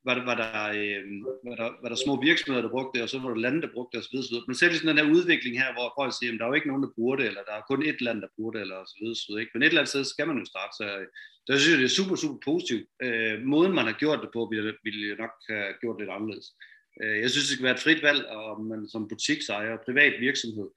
[0.07, 1.03] var der, var, der, øh,
[1.47, 3.75] var, der, var der små virksomheder, der brugte det, og så var der lande, der
[3.77, 4.17] brugte det, osv.
[4.19, 4.37] osv.
[4.49, 6.71] Men selv sådan den her udvikling her, hvor folk siger, at der er jo ikke
[6.71, 8.97] nogen, der bruger det, eller der er kun et land, der bruger det, eller så
[9.01, 9.43] videre, så videre.
[9.43, 9.53] Ikke?
[9.55, 10.85] Men et eller andet sted skal man jo starte, så
[11.47, 12.87] der synes jeg, det er super, super positivt.
[13.05, 16.49] Øh, måden, man har gjort det på, ville, ville jeg nok have gjort lidt anderledes.
[17.03, 20.69] Øh, jeg synes, det skal være et frit valg, og man som butiksejer, privat virksomhed,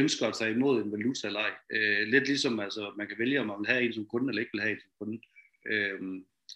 [0.00, 1.54] ønsker at tage imod en valuta eller ej.
[1.76, 4.42] Øh, lidt ligesom, altså, man kan vælge, om man vil have en som kunde, eller
[4.42, 5.18] ikke vil have en som kunde.
[5.72, 6.00] Øh,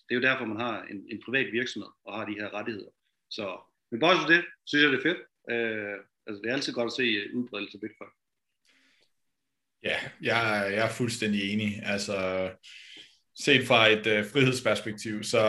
[0.08, 2.92] det er jo derfor, man har en, en privat virksomhed og har de her rettigheder.
[3.30, 3.46] Så,
[3.90, 5.20] men bare det, synes jeg, det er fedt.
[5.50, 8.10] Øh, altså, det er altid godt at se øh, udbredelse af Bitcoin.
[9.82, 11.82] Ja, jeg, jeg er fuldstændig enig.
[11.82, 12.16] Altså,
[13.38, 15.42] set fra et øh, frihedsperspektiv, så,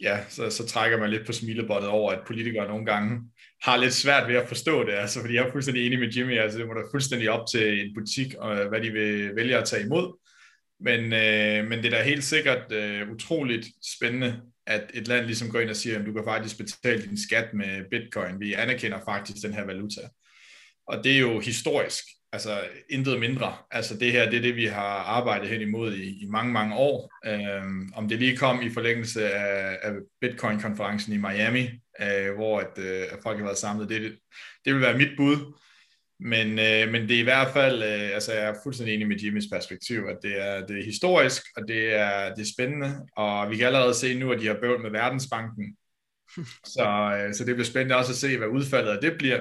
[0.00, 3.20] ja, så, så trækker man lidt på smilebåndet over, at politikere nogle gange
[3.62, 6.38] har lidt svært ved at forstå det, altså, fordi jeg er fuldstændig enig med Jimmy,
[6.38, 9.64] altså det må da fuldstændig op til en butik, og hvad de vil vælge at
[9.64, 10.19] tage imod.
[10.80, 13.66] Men, øh, men det er da helt sikkert øh, utroligt
[13.96, 17.18] spændende, at et land ligesom går ind og siger, at du kan faktisk betale din
[17.18, 18.40] skat med bitcoin.
[18.40, 20.00] Vi anerkender faktisk den her valuta.
[20.86, 23.56] Og det er jo historisk, altså intet mindre.
[23.70, 26.76] Altså det her, det er det, vi har arbejdet hen imod i, i mange, mange
[26.76, 27.12] år.
[27.26, 31.68] Øhm, om det lige kom i forlængelse af, af Bitcoin-konferencen i Miami,
[32.00, 34.18] øh, hvor at, øh, folk har været samlet, det,
[34.64, 35.60] det vil være mit bud.
[36.22, 39.16] Men, øh, men det er i hvert fald, øh, altså jeg er fuldstændig enig med
[39.16, 43.50] Jimmys perspektiv, at det er, det er historisk, og det er, det er spændende, og
[43.50, 45.76] vi kan allerede se nu, at de har bøvl med Verdensbanken,
[46.76, 49.40] så, øh, så det bliver spændende også at se, hvad udfaldet af det bliver.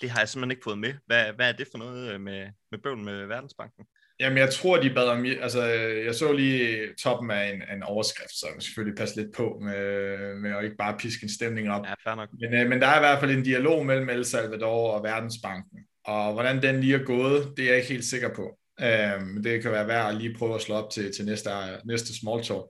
[0.00, 0.94] Det har jeg simpelthen ikke fået med.
[1.06, 3.84] Hvad, hvad er det for noget øh, med, med bøvl med Verdensbanken?
[4.20, 5.24] Jamen, jeg tror, de bad om...
[5.24, 5.64] Altså,
[6.04, 10.34] jeg så lige toppen af en, en overskrift, så jeg selvfølgelig passe lidt på med,
[10.34, 11.86] med at ikke bare piske en stemning op.
[11.86, 12.28] Ja, fair nok.
[12.40, 15.78] Men, øh, men der er i hvert fald en dialog mellem El Salvador og Verdensbanken.
[16.06, 18.58] Og hvordan den lige er gået, det er jeg ikke helt sikker på.
[18.82, 21.50] Um, det kan være værd at lige prøve at slå op til, til næste,
[21.84, 22.64] næste small talk.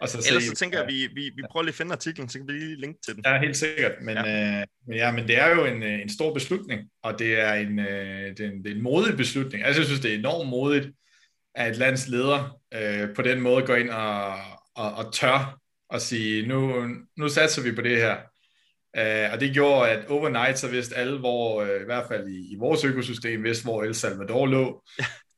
[0.00, 1.92] Og så Ellers se, så tænker jeg, at vi, vi, vi prøver lige at finde
[1.92, 3.22] artiklen, så kan vi lige linke til den.
[3.26, 3.92] Ja, helt sikkert.
[4.02, 7.18] Men ja, øh, men, ja, men det er jo en, øh, en stor beslutning, og
[7.18, 9.64] det er en, øh, det er en, det er en modig beslutning.
[9.64, 10.88] Altså, jeg synes, det er enormt modigt,
[11.54, 14.36] at et lands leder øh, på den måde går ind og,
[14.74, 18.16] og, og tør at sige, nu, nu satser vi på det her.
[18.98, 22.52] Uh, og det gjorde, at overnight så vidste alle, hvor, uh, i hvert fald i,
[22.52, 24.84] i vores økosystem, vidste, hvor El Salvador lå.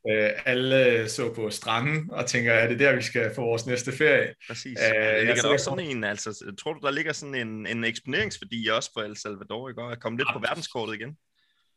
[0.05, 3.93] uh, alle så på stranden og tænker, er det der, vi skal få vores næste
[3.93, 4.35] ferie?
[4.49, 4.79] Præcis.
[4.79, 8.67] Uh, ligger der også sådan en, altså, tror du, der ligger sådan en, en eksponeringsværdi
[8.67, 9.83] også for El Salvador, ikke?
[9.83, 11.17] at komme lidt på verdenskortet igen?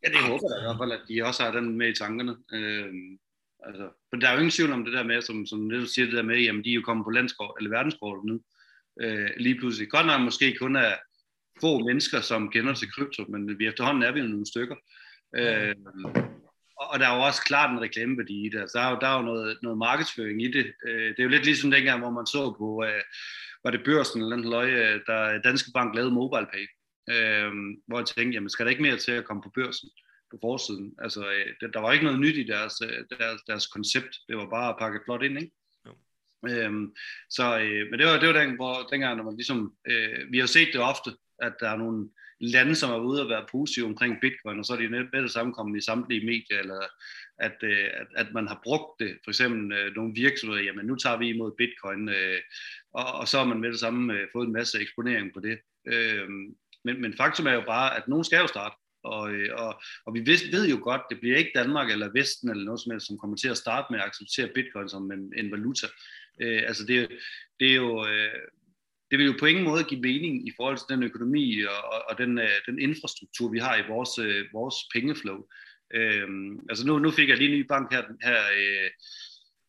[0.04, 2.32] Ja, det håber jeg i hvert fald, at de også har den med i tankerne.
[2.32, 2.94] Uh,
[3.66, 6.06] altså, for der er jo ingen tvivl om det der med, som, som du siger
[6.06, 8.34] det der med, jamen de er jo kommet på landskort, eller verdenskortet nu,
[9.04, 9.90] uh, lige pludselig.
[9.90, 10.94] Godt nok måske kun er
[11.60, 14.76] få mennesker, som kender til krypto, men vi efterhånden er vi jo nogle stykker.
[15.36, 15.74] Øh,
[16.76, 18.60] og der er jo også klart en reklameværdi i det.
[18.60, 20.72] Altså, der er jo, der er jo noget, noget markedsføring i det.
[20.86, 23.02] Øh, det er jo lidt ligesom dengang, hvor man så på, øh,
[23.64, 26.66] var det børsen eller den løje, der Danske Bank lavede MobilePay.
[27.10, 27.52] Øh,
[27.86, 29.88] hvor jeg tænkte, jamen skal der ikke mere til at komme på børsen
[30.30, 30.94] på forsiden?
[30.98, 34.12] Altså, øh, der var ikke noget nyt i deres, øh, deres, deres koncept.
[34.28, 35.52] Det var bare at pakke flot ind, ikke?
[36.48, 36.94] Øhm,
[37.30, 40.38] så, øh, men det var, det var den, hvor, dengang, når man ligesom, øh, vi
[40.38, 42.08] har set det ofte, at der er nogle
[42.40, 45.30] lande, som er ude at være positive omkring bitcoin, og så er de net det
[45.30, 46.80] samme kommet i samtlige medier, eller
[47.38, 50.96] at, øh, at, at man har brugt det, for eksempel øh, nogle virksomheder, jamen nu
[50.96, 52.40] tager vi imod bitcoin, øh,
[52.94, 55.58] og, og så har man med det samme øh, fået en masse eksponering på det.
[55.92, 56.28] Øh,
[56.84, 58.76] Men, men faktum er jo bare, at nogen skal jo starte.
[59.04, 62.50] Og, øh, og, og vi ved, ved jo godt, det bliver ikke Danmark eller Vesten
[62.50, 65.32] eller noget som helst, som kommer til at starte med at acceptere bitcoin som en,
[65.36, 65.86] en valuta.
[66.42, 67.08] Øh, altså det,
[67.60, 68.06] det er jo...
[68.06, 68.40] Øh,
[69.10, 72.18] det vil jo på ingen måde give mening i forhold til den økonomi og, og
[72.18, 75.38] den, øh, den infrastruktur, vi har i vores, øh, vores pengeflow.
[75.94, 78.90] Øhm, altså nu, nu fik jeg lige en ny bank her, her øh,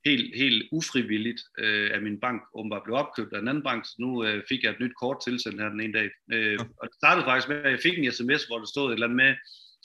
[0.06, 3.95] helt, helt ufrivilligt øh, af min bank åbenbart blev opkøbt af en anden bank, så
[3.99, 6.10] nu øh, fik jeg et nyt kort tilsendt her den ene dag.
[6.34, 8.93] Øh, og det startede faktisk med, at jeg fik en sms, hvor der stod et
[8.93, 9.36] eller andet med,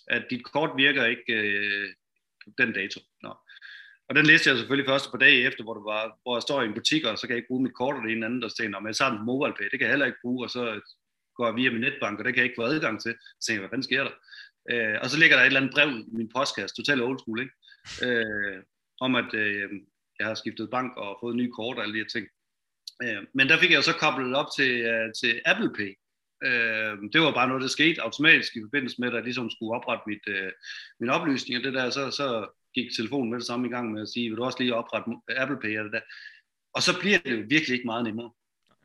[0.08, 1.88] at dit kort virker ikke øh,
[2.58, 3.00] den dato.
[3.22, 3.34] Nå.
[4.08, 6.62] Og den læste jeg selvfølgelig først på dag efter, hvor, det var, hvor jeg står
[6.62, 8.42] i en butik, og så kan jeg ikke bruge mit kort, og det ene andet,
[8.42, 10.50] der står, men jeg tager den på MobilePay, det kan jeg heller ikke bruge, og
[10.50, 10.62] så
[11.36, 13.14] går jeg via min netbank, og det kan jeg ikke få adgang til.
[13.40, 14.14] Så tænker jeg, hvad fanden sker der?
[14.70, 17.40] Øh, og så ligger der et eller andet brev i min postkasse, totalt old school,
[17.40, 17.54] ikke?
[18.06, 18.58] Øh,
[19.00, 19.68] om at øh,
[20.18, 22.26] jeg har skiftet bank og fået nye kort og alle de her ting.
[23.02, 25.92] Øh, men der fik jeg så koblet op til, øh, til Apple Pay.
[26.48, 29.76] Øh, det var bare noget, der skete automatisk i forbindelse med, at jeg ligesom skulle
[29.76, 30.52] oprette mit, øh,
[31.00, 32.28] min oplysning, og det der, så, så
[32.76, 35.10] gik telefonen med det samme i gang med at sige, vil du også lige oprette
[35.42, 36.00] Apple Pay eller det der.
[36.76, 38.30] Og så bliver det jo virkelig ikke meget nemmere.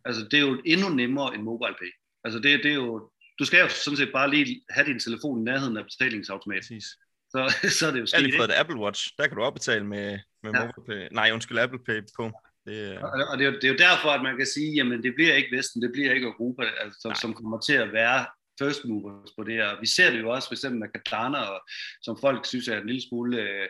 [0.06, 1.92] Altså, det er jo endnu nemmere end mobile pay.
[2.26, 5.40] Altså, det, det er jo, du skal jo sådan set bare lige have din telefon
[5.42, 6.62] i nærheden af betalingsautomaten.
[6.62, 6.86] Præcis.
[7.34, 7.40] Så,
[7.80, 9.02] så er det jo Jeg skidt, har lige fået et Apple Watch.
[9.18, 10.60] Der kan du opbetale med, med Ja.
[10.66, 11.08] MobilePay.
[11.12, 12.26] Nej, undskyld, Apple Pay på.
[12.66, 15.04] Det, er- Og det, er, jo- det er jo derfor, at man kan sige, jamen
[15.04, 18.26] det bliver ikke Vesten, det bliver ikke Europa, altså, som kommer til at være
[18.60, 19.80] first movers på det her.
[19.80, 21.62] Vi ser det jo også for eksempel med Katana, og,
[22.02, 23.68] som folk synes er en lille smule øh,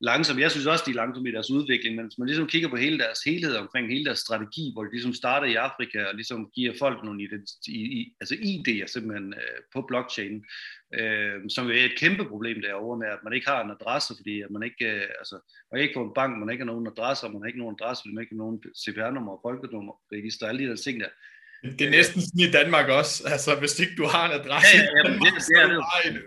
[0.00, 0.42] langsomme.
[0.42, 2.76] Jeg synes også, de er langsomme i deres udvikling, men hvis man ligesom kigger på
[2.76, 6.50] hele deres helhed omkring hele deres strategi, hvor de ligesom starter i Afrika og ligesom
[6.54, 10.44] giver folk nogle ident- i, i, altså ID'er simpelthen øh, på blockchain,
[10.94, 14.40] øh, som er et kæmpe problem derovre med, at man ikke har en adresse, fordi
[14.40, 15.36] at man ikke, øh, altså,
[15.70, 17.76] man kan ikke få en bank, man ikke har nogen adresse, man har ikke nogen
[17.80, 21.12] adresse, fordi man ikke har nogen CPR-nummer og folkenummer, register, alle de der ting der.
[21.78, 23.14] Det er næsten sådan i Danmark også.
[23.34, 25.76] Altså, hvis ikke du har en adresse, Ja, ja, ja, men det- det er det
[25.76, 26.20] så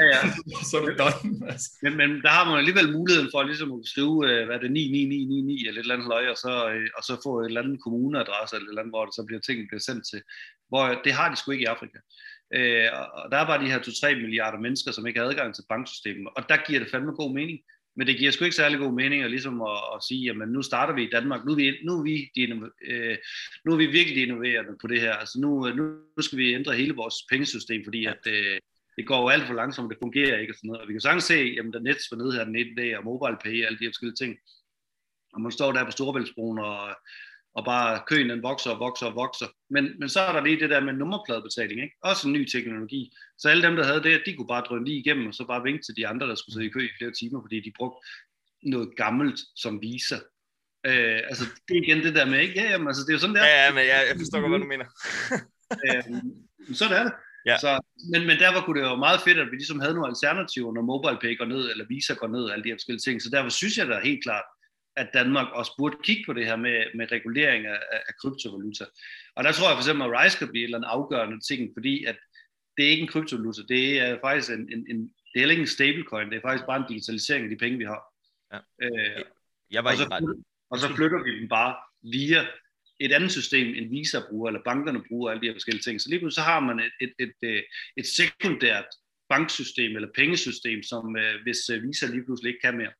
[0.00, 0.20] Ja, ja.
[0.70, 1.50] så er du done.
[1.52, 1.68] Altså.
[1.84, 4.70] Men, men der har man alligevel muligheden for ligesom at skrive, øh, hvad er det,
[4.72, 7.82] 99999 eller et eller andet løg, og så, øh, og så få et eller andet
[7.86, 10.20] kommuneadresse eller et eller andet, hvor det så bliver tingene bliver sendt til.
[10.70, 11.98] Hvor det har de sgu ikke i Afrika.
[12.56, 15.50] Øh, og- og der er bare de her 2-3 milliarder mennesker, som ikke har adgang
[15.54, 17.58] til banksystemet, og der giver det fandme god mening.
[17.96, 20.62] Men det giver sgu ikke særlig god mening at, ligesom at, at sige, jamen nu
[20.62, 23.16] starter vi i Danmark, nu er vi, nu er vi, de, øh,
[23.64, 25.12] nu er vi virkelig innoverende på det her.
[25.12, 25.82] Altså nu, nu,
[26.16, 28.58] nu skal vi ændre hele vores pengesystem, fordi at, øh,
[28.96, 30.82] det går jo alt for langsomt, det fungerer ikke og sådan noget.
[30.82, 33.04] Og vi kan sagtens se, jamen der Nets var nede her den ene dag, og
[33.04, 34.38] mobile pay og alle de her forskellige ting.
[35.34, 36.96] Og man står der på Storebæltsbroen, og,
[37.54, 39.46] og bare køen den vokser og vokser og vokser.
[39.70, 41.96] Men, men så er der lige det der med nummerpladebetaling, ikke?
[42.02, 43.12] Også en ny teknologi.
[43.38, 45.62] Så alle dem, der havde det, de kunne bare drøne lige igennem, og så bare
[45.62, 47.98] vinke til de andre, der skulle sidde i kø i flere timer, fordi de brugte
[48.62, 50.18] noget gammelt som visa.
[50.86, 52.54] Øh, altså, det er igen det der med, ikke?
[52.60, 53.44] Ja, jamen, altså, det er jo sådan, der.
[53.44, 54.86] ja, ja, men jeg, jeg forstår godt, hvad du mener.
[55.86, 56.02] Øh,
[56.74, 57.12] sådan er det.
[57.46, 57.56] Ja.
[57.58, 57.80] Så,
[58.12, 60.72] men, men derfor kunne det jo være meget fedt, at vi ligesom havde nogle alternativer,
[60.72, 63.22] når MobilePay går ned, eller Visa går ned, alle de her forskellige ting.
[63.22, 64.46] Så derfor synes jeg da helt klart,
[64.96, 68.84] at Danmark også burde kigge på det her med, med regulering af, af kryptovaluta.
[69.36, 72.16] Og der tror jeg for eksempel, at RISE kan blive andet afgørende ting, fordi at
[72.76, 74.98] det er ikke en kryptovaluta, det er faktisk en, en, en
[75.32, 77.78] det er heller ikke en stablecoin, det er faktisk bare en digitalisering af de penge,
[77.78, 78.02] vi har.
[78.52, 78.58] Ja.
[78.82, 79.24] Øh,
[79.70, 82.46] Jeg var og, så, flytter- og så flytter vi dem bare via
[83.00, 86.00] et andet system, end Visa bruger, eller bankerne bruger, alle de her forskellige ting.
[86.00, 87.64] Så lige pludselig så har man et, et, et, et,
[87.96, 88.84] et sekundært
[89.28, 92.92] banksystem eller pengesystem, som øh, hvis øh, Visa lige pludselig ikke kan mere,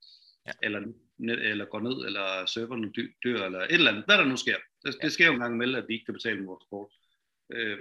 [0.47, 0.53] Ja.
[0.63, 0.81] eller,
[1.31, 4.57] eller går ned, eller serverne dø- dør, eller et eller andet, hvad der nu sker.
[4.85, 6.91] Det, det sker jo en gang imellem, at vi ikke kan betale med vores kort.
[7.53, 7.79] Øh,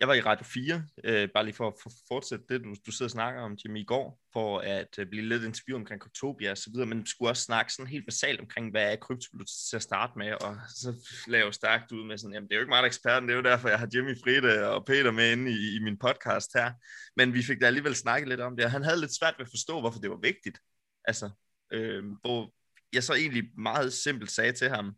[0.00, 2.90] Jeg var i Radio 4, øh, bare lige for at for- fortsætte det, du, du
[2.92, 6.50] sidder og snakker om, Jimmy, i går, for at øh, blive lidt interview omkring Kryptopia
[6.50, 9.52] og så videre, men du skulle også snakke sådan helt basalt omkring, hvad er kryptovaluta
[9.70, 10.90] til at starte med, og så
[11.28, 12.86] lagde jeg jo stærkt ud med sådan, jamen det er jo ikke mig, der er
[12.86, 15.78] eksperten, det er jo derfor, jeg har Jimmy Fride og Peter med inde i, i
[15.78, 16.72] min podcast her,
[17.16, 19.46] men vi fik da alligevel snakket lidt om det, og han havde lidt svært ved
[19.46, 20.58] at forstå, hvorfor det var vigtigt,
[21.04, 21.30] altså,
[21.72, 22.54] øh, hvor
[22.92, 24.96] jeg så egentlig meget simpelt sagde til ham,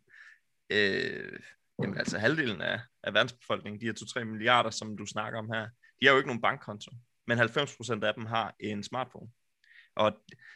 [0.69, 1.39] øh,
[1.81, 5.69] Jamen altså halvdelen af, af verdensbefolkningen, de her 2-3 milliarder, som du snakker om her,
[6.01, 6.91] de har jo ikke nogen bankkonto,
[7.27, 9.29] men 90% af dem har en smartphone.
[9.95, 10.13] Og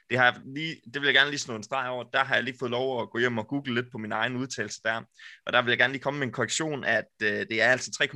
[0.10, 2.04] det, har jeg lige, det vil jeg gerne lige slå en streg over.
[2.04, 4.36] Der har jeg lige fået lov at gå hjem og google lidt på min egen
[4.36, 5.02] udtalelse der.
[5.45, 8.10] Og der vil jeg gerne lige komme med en korrektion, at øh, det er altså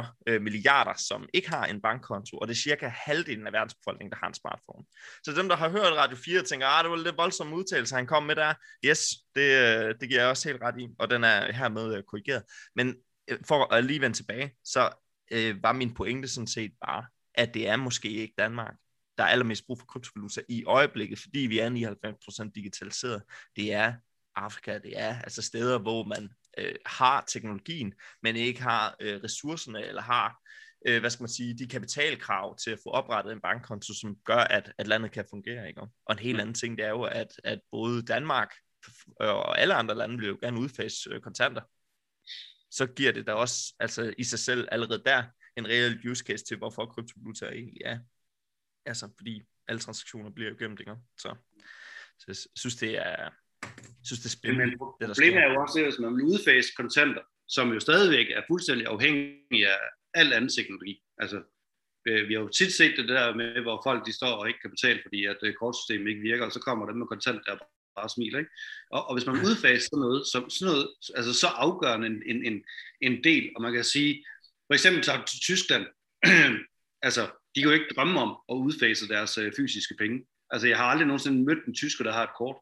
[0.00, 4.10] 3,41 øh, milliarder, som ikke har en bankkonto, og det er cirka halvdelen af verdensbefolkningen,
[4.10, 4.84] der har en smartphone.
[5.24, 8.06] Så dem, der har hørt Radio 4, tænker, at det var lidt voldsom udtalelse, han
[8.06, 8.54] kom med der.
[8.84, 9.00] Yes,
[9.34, 12.42] det, øh, det giver jeg også helt ret i, og den er hermed øh, korrigeret.
[12.76, 12.96] Men
[13.30, 14.90] øh, for at lige vende tilbage, så
[15.30, 18.74] øh, var min pointe sådan set bare, at det er måske ikke Danmark,
[19.18, 21.70] der er allermest brug for kryptovaluta i øjeblikket, fordi vi er
[22.46, 23.22] 99% digitaliseret.
[23.56, 23.94] Det er
[24.36, 29.86] Afrika, det er altså steder, hvor man øh, har teknologien, men ikke har øh, ressourcerne,
[29.86, 30.40] eller har
[30.86, 34.36] øh, hvad skal man sige, de kapitalkrav til at få oprettet en bankkonto, som gør,
[34.36, 35.68] at, at landet kan fungere.
[35.68, 35.80] Ikke?
[35.80, 38.54] Og en helt anden ting, det er jo, at, at både Danmark
[39.20, 41.62] og alle andre lande vil jo gerne udfase øh, kontanter.
[42.70, 45.24] Så giver det da også altså, i sig selv allerede der
[45.56, 47.98] en reel use case til, hvorfor kryptovaluta egentlig er.
[48.86, 50.96] Altså, fordi alle transaktioner bliver jo ikke?
[51.18, 51.34] Så,
[52.18, 53.30] så jeg synes, det er,
[54.04, 54.64] synes, det er spændende.
[54.64, 55.40] Men det, der problemet sker.
[55.40, 59.66] er jo også, at hvis man vil udfase kontanter, som jo stadigvæk er fuldstændig afhængig
[59.66, 59.78] af
[60.14, 61.02] al anden teknologi.
[61.18, 61.42] Altså,
[62.08, 64.60] øh, vi har jo tit set det der med, hvor folk de står og ikke
[64.60, 67.56] kan betale, fordi at øh, kortsystemet ikke virker, og så kommer dem med kontant der
[67.96, 68.38] bare smiler.
[68.38, 68.50] Ikke?
[68.90, 72.44] Og, og hvis man udfaser sådan noget, så, sådan noget altså så afgørende en, en,
[72.44, 72.64] en,
[73.00, 74.24] en del, og man kan sige,
[74.66, 75.86] for eksempel tager til Tyskland,
[77.06, 77.22] altså,
[77.56, 80.26] de kan jo ikke drømme om at udfase deres øh, fysiske penge.
[80.50, 82.56] Altså, jeg har aldrig nogensinde mødt en tysker, der har et kort.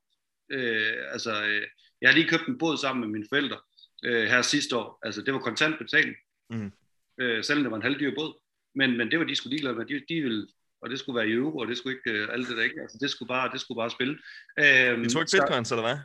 [0.51, 1.63] Øh, altså, øh,
[2.01, 3.59] jeg har lige købt en båd sammen med mine forældre
[4.05, 4.99] øh, her sidste år.
[5.03, 6.17] Altså, det var kontant betaling.
[6.51, 6.73] Mm.
[7.21, 8.41] Øh, selvom det var en halvdyr båd.
[8.75, 9.87] Men, men det var de skulle ligeglade med.
[9.87, 10.47] De, de ville,
[10.83, 12.81] og det skulle være i euro, og det skulle ikke øh, alt det der ikke.
[12.81, 14.19] Altså, det skulle bare, det skulle bare spille.
[14.59, 15.99] Øh, De tog ikke bitcoins, eller hvad?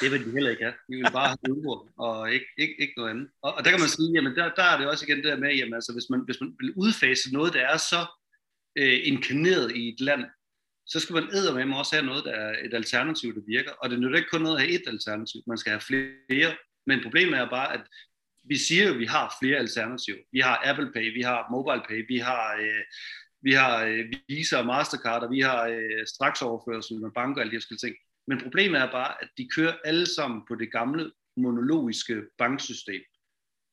[0.00, 0.76] Det vil de heller ikke have.
[0.88, 3.28] De vil bare have euro, og ikke, ikke, ikke noget andet.
[3.42, 5.36] Og, og der kan man sige, jamen der, der er det også igen det der
[5.44, 8.02] med, jamen altså hvis man, hvis man vil udfase noget, der er så
[8.76, 10.24] øh, inkarneret i et land,
[10.86, 11.24] så skal man
[11.68, 13.72] med også have noget, der er et alternativ, der virker.
[13.82, 16.56] Og det nytter ikke kun noget at have et alternativ, man skal have flere.
[16.86, 17.80] Men problemet er bare, at
[18.44, 20.18] vi siger jo, at vi har flere alternativer.
[20.32, 22.82] Vi har Apple Pay, vi har Mobile Pay, vi har, øh,
[23.42, 27.50] vi har øh, Visa og Mastercard, og vi har øh, straksoverførsel med banker og alle
[27.50, 27.96] de her ting.
[28.30, 33.02] Men problemet er bare, at de kører alle sammen på det gamle monologiske banksystem.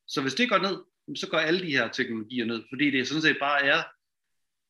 [0.08, 0.76] Så hvis det går ned,
[1.16, 3.82] så går alle de her teknologier ned, fordi det sådan set bare er,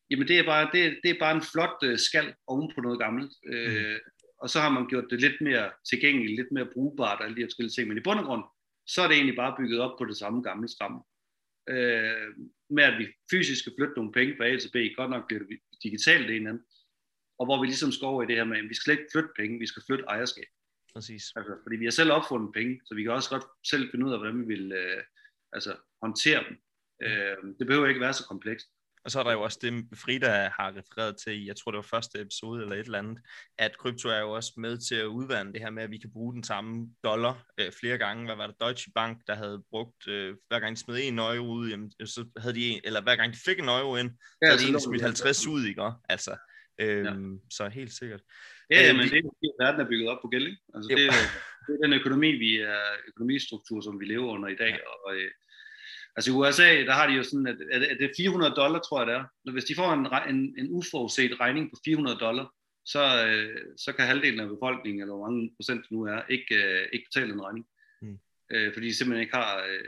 [0.09, 2.99] jamen det er bare, det, det er bare en flot uh, skal oven på noget
[2.99, 3.31] gammelt.
[3.45, 3.53] Mm.
[3.53, 3.99] Øh,
[4.41, 7.47] og så har man gjort det lidt mere tilgængeligt, lidt mere brugbart, alle de her
[7.47, 7.87] forskellige ting.
[7.87, 8.43] Men i bund og grund,
[8.87, 10.95] så er det egentlig bare bygget op på det samme gamle skram.
[11.69, 12.29] Øh,
[12.69, 15.43] med at vi fysisk skal flytte nogle penge fra A til B, godt nok bliver
[15.43, 16.59] det digitalt det ene
[17.39, 19.11] og hvor vi ligesom skal over i det her med, at vi skal slet ikke
[19.11, 20.49] flytte penge, vi skal flytte ejerskab.
[20.93, 21.23] Præcis.
[21.35, 24.11] Altså, fordi vi har selv opfundet penge, så vi kan også godt selv finde ud
[24.11, 25.03] af, hvordan vi vil øh,
[25.53, 26.57] altså, håndtere dem.
[27.03, 28.67] Øh, det behøver ikke være så komplekst.
[29.03, 31.81] Og så er der jo også det, Frida har refereret til jeg tror det var
[31.81, 33.19] første episode eller et eller andet,
[33.57, 36.11] at krypto er jo også med til at udvande det her med, at vi kan
[36.11, 38.25] bruge den samme dollar øh, flere gange.
[38.25, 38.55] Hvad var det?
[38.61, 42.25] Deutsche Bank, der havde brugt, øh, hver gang de smed en euro ud, jamen, så
[42.37, 44.65] havde de en, eller hver gang de fik en euro ind, så Ja, havde så
[44.65, 45.07] de lå en smidt det.
[45.07, 45.91] 50 ud, ikke?
[46.09, 46.37] Altså,
[46.79, 47.39] øhm, ja.
[47.49, 48.21] Så helt sikkert.
[48.69, 50.47] Ja, ja Øh, men vi- det er jo fordi, verden er bygget op på gæld,
[50.47, 50.61] ikke?
[50.75, 50.97] Altså, Jo.
[50.97, 51.11] det, er,
[51.67, 54.73] det er den økonomi, vi er, økonomistruktur, som vi lever under i dag.
[55.05, 55.31] Og, øh,
[56.15, 58.99] altså i USA, der har de jo sådan, at, at, det er 400 dollar, tror
[58.99, 59.25] jeg det er.
[59.45, 62.53] Når Hvis de får en, en, en uforudset regning på 400 dollar,
[62.85, 66.55] så, øh, så kan halvdelen af befolkningen, eller hvor mange procent det nu er, ikke,
[66.55, 67.65] øh, ikke betale den regning.
[68.01, 68.19] Mm.
[68.53, 69.87] Øh, fordi de simpelthen ikke har, øh,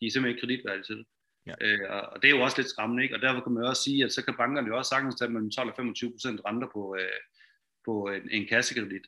[0.00, 1.06] de er simpelthen ikke kreditværdige til det.
[1.48, 1.54] Ja.
[1.60, 3.14] Øh, og, det er jo også lidt skræmmende, ikke?
[3.14, 5.30] Og derfor kan man jo også sige, at så kan bankerne jo også sagtens tage
[5.30, 7.20] mellem 12 og 25 procent renter på, øh,
[7.84, 9.06] på en, en kassekredit.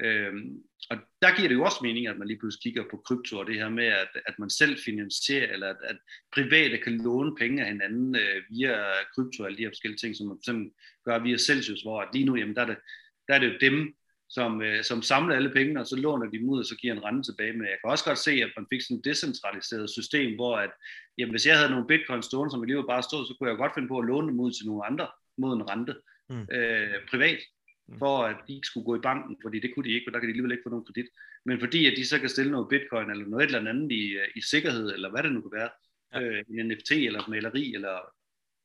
[0.00, 3.38] Øhm, og der giver det jo også mening, at man lige pludselig kigger på krypto
[3.38, 5.96] og det her med, at, at man selv finansierer, eller at, at
[6.34, 8.76] private kan låne penge af hinanden øh, via
[9.14, 10.70] krypto og alle de her forskellige ting, som man for eksempel
[11.04, 12.78] gør via Celsius, hvor at lige nu, jamen der er det,
[13.28, 13.94] der er det jo dem,
[14.36, 16.94] som, øh, som samler alle pengene, og så låner de dem ud, og så giver
[16.94, 17.52] en rente tilbage.
[17.52, 20.70] Men jeg kan også godt se, at man fik sådan et decentraliseret system, hvor at,
[21.18, 23.74] jamen, hvis jeg havde nogle bitcoin stående, som alligevel bare stod, så kunne jeg godt
[23.74, 25.06] finde på at låne dem ud til nogle andre
[25.38, 25.94] mod en rente
[26.30, 26.46] Mm.
[26.56, 27.38] øh, privat,
[27.88, 27.98] Mm.
[27.98, 30.18] for at de ikke skulle gå i banken, fordi det kunne de ikke, for der
[30.18, 31.08] kan de alligevel ikke få nogen kredit.
[31.44, 34.04] Men fordi at de så kan stille noget bitcoin eller noget et eller andet i,
[34.20, 35.70] øh, i sikkerhed, eller hvad det nu kan være,
[36.14, 36.20] Ja.
[36.20, 37.96] øh, en NFT eller maleri eller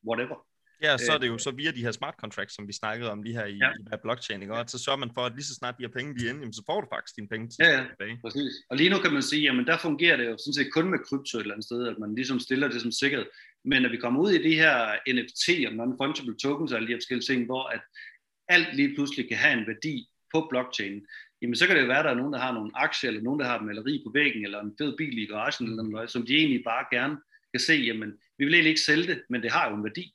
[0.08, 0.38] whatever.
[0.86, 3.12] Ja, så er Øh, det jo så via de her smart contracts, som vi snakkede
[3.12, 3.70] om lige her i, Ja.
[3.80, 4.54] i hver blockchain, ikke?
[4.54, 6.54] Og så sørger man for, at lige så snart de her penge bliver inde, jamen,
[6.54, 7.84] så får du faktisk dine penge til Ja, ja.
[7.92, 8.16] tilbage.
[8.26, 8.54] Præcis.
[8.70, 11.00] Og lige nu kan man sige, jamen der fungerer det jo sådan set kun med
[11.08, 13.28] krypto et eller andet sted, at man ligesom stiller det som sikkerhed.
[13.72, 14.76] Men når vi kommer ud i de her
[15.16, 17.82] NFT og non-fungible tokens og alle de her forskellige ting, hvor at
[18.56, 19.96] alt lige pludselig kan have en værdi
[20.34, 20.96] på blockchain,
[21.42, 23.22] jamen så kan det jo være, at der er nogen, der har nogle aktier, eller
[23.24, 26.12] nogen, der har et maleri på væggen, eller en fed bil i garagen, eller noget,
[26.12, 27.16] som de egentlig bare gerne
[27.54, 30.14] kan se, jamen vi vil egentlig ikke sælge det, men det har jo en værdi.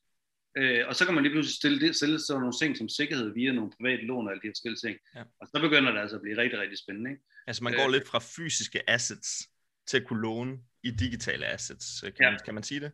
[0.56, 3.34] Øh, og så kan man lige pludselig stille, det, stille sådan nogle ting som sikkerhed
[3.34, 4.96] via nogle private lån og alle de her forskellige ting.
[5.16, 5.22] Ja.
[5.40, 7.10] Og så begynder det altså at blive rigtig, rigtig spændende.
[7.10, 7.22] Ikke?
[7.46, 7.78] Altså man Øh.
[7.80, 9.48] går lidt fra fysiske assets
[9.86, 12.00] til at kunne låne i digitale assets.
[12.00, 12.30] Kan, Ja.
[12.30, 12.92] man, kan man sige det?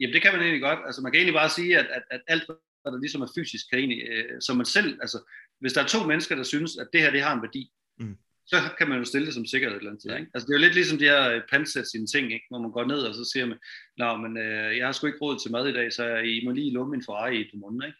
[0.00, 0.78] Jamen det kan man egentlig godt.
[0.86, 2.44] Altså man kan egentlig bare sige, at, at, at alt,
[2.82, 5.18] hvad der ligesom er fysisk, kan egentlig, øh, som man selv, altså
[5.60, 8.16] hvis der er to mennesker, der synes, at det her, det har en værdi, Mm.
[8.46, 10.10] Så kan man jo stille det som sikkerhed et eller andet sted.
[10.12, 10.18] Ja.
[10.18, 10.30] Ikke?
[10.34, 12.46] Altså det er jo lidt ligesom de her øh, pantsæt sine ting, ikke?
[12.50, 13.58] hvor man går ned og så siger man,
[13.96, 16.50] Nå, men øh, jeg har sgu ikke råd til mad i dag, så I må
[16.50, 17.98] lige låne min Ferrari i et måned, ikke?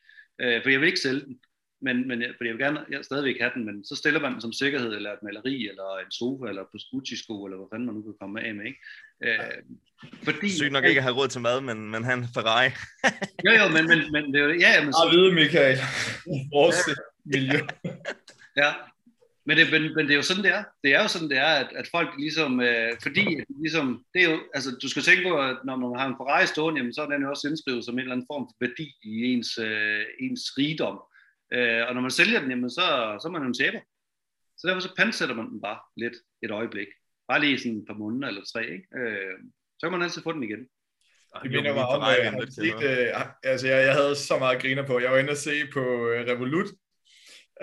[0.57, 1.36] Øh, for jeg vil ikke sælge den.
[1.86, 4.20] men, men jeg- fordi jeg vil gerne jeg vil stadigvæk have den, men så stiller
[4.20, 7.68] man den som sikkerhed, eller et maleri, eller en sofa, eller på Gucci-sko, eller hvad
[7.72, 8.80] fanden man nu kan komme af med, ikke?
[9.26, 9.38] Øh,
[10.28, 12.68] fordi, Sygt nok ikke at have råd til mad, men, men han Ferrari.
[13.47, 15.76] Jo, jo, men, men, men det er jo, ja, ja, men, så, vide, Michael.
[16.57, 16.76] Vores
[17.24, 17.61] miljø.
[18.62, 18.70] ja.
[19.47, 20.64] Men, det, men, men det er jo sådan, det er.
[20.84, 24.22] Det er jo sådan, det er, at, at folk ligesom, øh, fordi at ligesom, det
[24.22, 26.95] er jo, altså du skal tænke på, at når man har en Ferrari stående, jamen,
[26.95, 29.59] så er den jo også indskrevet som en eller anden form for værdi i ens,
[29.59, 30.97] øh, ens rigdom.
[31.55, 32.86] Øh, og når man sælger den, jamen, så,
[33.20, 33.80] så er man en taber.
[34.59, 36.88] Så derfor så pansætter man den bare lidt et øjeblik.
[37.28, 38.86] Bare lige sådan et par måneder eller tre, ikke?
[39.01, 39.38] Øh,
[39.78, 40.62] så kan man altid få den igen.
[41.43, 43.09] Det minder mig om, at jeg, havde set, øh,
[43.43, 45.01] altså jeg, jeg havde så meget griner på.
[45.01, 46.66] Jeg var inde og se på øh, Revolut,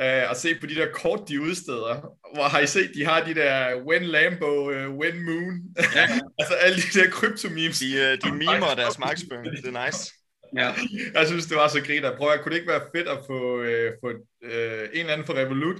[0.01, 1.95] øh, og se på de der kort, de udsteder.
[2.33, 5.53] Hvor har I set, de har de der When Lambo, øh, When Moon.
[5.95, 6.05] Ja.
[6.39, 7.79] altså alle de der kryptomemes.
[7.79, 9.45] De, øh, de mimer deres markedsføring.
[9.45, 10.13] Det er nice.
[10.57, 10.73] Ja.
[11.13, 12.17] Jeg synes, det var så griner.
[12.17, 14.09] Prøv at kunne det ikke være fedt at få, øh, få
[14.43, 15.77] øh, en eller anden fra Revolut,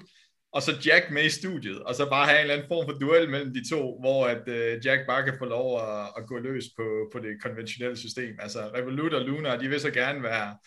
[0.54, 3.00] og så Jack med i studiet, og så bare have en eller anden form for
[3.00, 6.38] duel mellem de to, hvor at øh, Jack bare kan få lov at, at gå
[6.38, 8.36] løs på, på det konventionelle system.
[8.40, 10.58] Altså Revolut og Luna, de vil så gerne være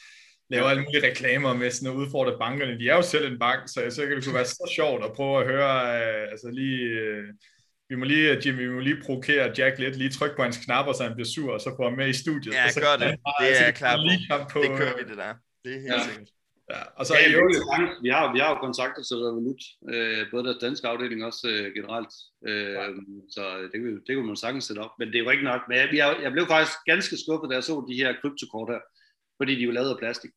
[0.52, 2.78] lave alle mulige reklamer med sådan at udfordre bankerne.
[2.80, 5.12] De er jo selv en bank, så jeg synes, det kunne være så sjovt at
[5.18, 7.24] prøve at høre, øh, altså lige, øh,
[7.88, 10.92] vi må lige, Jimmy, vi må lige provokere Jack lidt, lige trykke på hans knapper,
[10.92, 12.54] så han bliver sur, og så får ham med i studiet.
[12.54, 13.08] Ja, så gør det.
[13.26, 14.04] bare- Det er så jeg kan klar han på.
[14.10, 14.60] lige komme på.
[14.64, 15.32] Det kører vi, det der.
[15.64, 16.02] Det er helt Ja.
[16.08, 16.30] sikkert.
[16.74, 17.44] Ja, og så Ja, er vi, jo
[18.06, 21.44] vi, har, vi har jo kontakter til Revolut, øh, både deres danske afdeling og også
[21.52, 22.12] øh, generelt.
[22.48, 22.92] Øh,
[23.36, 23.42] så
[23.72, 24.94] det, vi- det kunne man sagtens sætte op.
[24.98, 25.60] Men det er jo ikke nok.
[25.68, 28.82] Men jeg, jeg, jeg blev faktisk ganske skuffet, da jeg så de her kryptokort her.
[29.38, 30.30] Fordi de er jo lavet af plastik.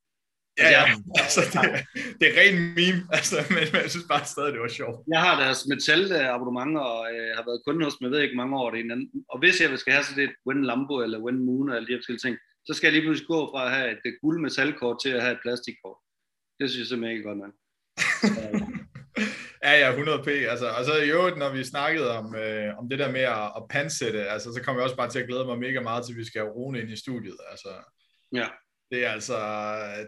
[0.60, 0.84] Ja, ja.
[1.24, 1.62] Altså, det,
[2.20, 4.98] det er ren meme, altså, men, men jeg synes bare stadig, det var sjovt.
[5.14, 6.02] Jeg har deres metal
[6.36, 8.84] abonnement og øh, har været kunde hos dem, jeg ved ikke mange år det er
[8.84, 9.10] en anden.
[9.32, 11.94] Og hvis jeg skal have sådan et When Lambo eller When Moon og alle de
[11.94, 12.38] her forskellige ting,
[12.68, 15.22] så skal jeg lige pludselig gå fra at have et øh, guld metalkort til at
[15.24, 15.98] have et plastikkort.
[16.58, 17.54] Det synes jeg simpelthen ikke godt, man.
[19.68, 20.30] Ja, ja, 100p.
[20.30, 23.46] Altså, og så i øvrigt, når vi snakkede om, øh, om det der med at,
[23.58, 26.14] at pansætte, altså, så kommer jeg også bare til at glæde mig mega meget til,
[26.14, 27.38] at vi skal have Rune ind i studiet.
[27.52, 27.70] Altså,
[28.34, 28.48] Ja.
[28.92, 29.38] Det er altså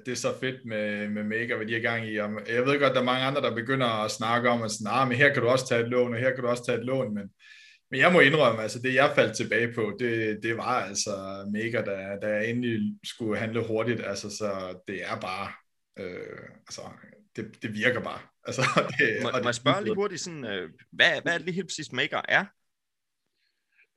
[0.05, 2.17] det er så fedt med, med Mega, hvad de er gang i.
[2.17, 4.87] Og jeg ved godt, der er mange andre, der begynder at snakke om, at sådan,
[4.91, 6.77] ah, men her kan du også tage et lån, og her kan du også tage
[6.77, 7.29] et lån, men,
[7.91, 11.11] men jeg må indrømme, altså det jeg faldt tilbage på, det, det var altså
[11.53, 15.47] Mega, da, da jeg endelig skulle handle hurtigt, altså så det er bare,
[15.99, 16.81] øh, altså
[17.35, 18.19] det, det virker bare.
[18.47, 18.61] Altså,
[18.99, 21.45] det, Må, og må det- jeg spørge lige hurtigt, sådan, øh, hvad, hvad er det
[21.45, 22.45] lige helt præcis Maker er?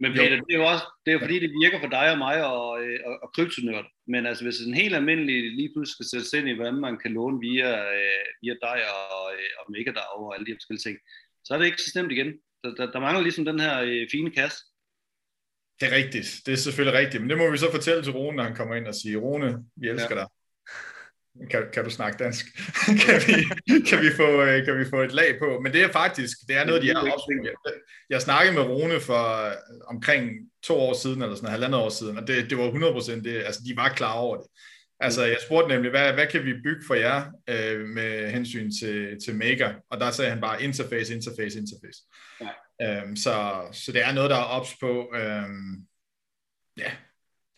[0.02, 0.22] Men Jo.
[0.22, 2.36] Peter, det er jo også det er jo fordi, det virker for dig og mig
[2.54, 3.86] og, øh, og, og kryptonørd.
[4.12, 6.98] Men altså, hvis en helt almindelig lige pludselig skal sætte sig ind i, hvordan man
[7.02, 10.96] kan låne via, øh, via dig og, øh, og MegaDAO og alle de forskellige ting,
[11.44, 12.30] så er det ikke så stemt igen.
[12.62, 13.74] Der, der, der mangler ligesom den her
[14.14, 14.58] fine kasse.
[15.80, 16.28] Det er rigtigt.
[16.46, 17.20] Det er selvfølgelig rigtigt.
[17.22, 19.50] Men det må vi så fortælle til Rune, når han kommer ind og siger, Rune,
[19.76, 20.20] vi elsker ja.
[20.20, 20.28] dig.
[21.50, 22.46] Kan, kan du snakke dansk?
[23.04, 23.34] kan, vi,
[23.88, 25.60] kan, vi få, øh, kan vi få et lag på?
[25.60, 27.20] Men det er faktisk, det er noget, de er op.
[28.10, 29.54] Jeg, snakkede med Rune for øh,
[29.86, 30.30] omkring
[30.62, 33.60] to år siden, eller sådan halvandet år siden, og det, det var 100%, det, altså
[33.66, 34.46] de var klar over det.
[35.00, 39.16] Altså, jeg spurgte nemlig, hvad, hvad kan vi bygge for jer øh, med hensyn til,
[39.24, 39.72] til Mega?
[39.90, 42.00] Og der sagde han bare interface, interface, interface.
[42.40, 43.02] Ja.
[43.02, 45.12] Øhm, så, så det er noget, der er ops på.
[45.14, 45.86] Øhm,
[46.76, 46.92] ja, det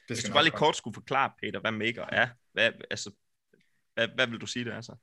[0.07, 3.11] Hvis skal du nok bare lige kort skulle forklare, Peter, hvad Maker er, hvad, altså,
[3.95, 4.95] hvad, hvad vil du sige det er så?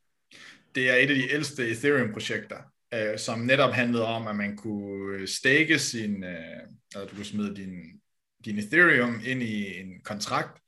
[0.75, 2.57] Det er et af de ældste Ethereum-projekter,
[2.93, 6.59] øh, som netop handlede om, at man kunne stake sin, øh,
[6.95, 8.01] eller du kunne smide din,
[8.45, 10.61] din Ethereum ind i en kontrakt,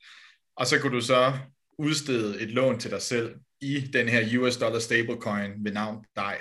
[0.56, 1.34] og så kunne du så
[1.78, 6.36] udstede et lån til dig selv i den her US dollar stablecoin ved navn DAI.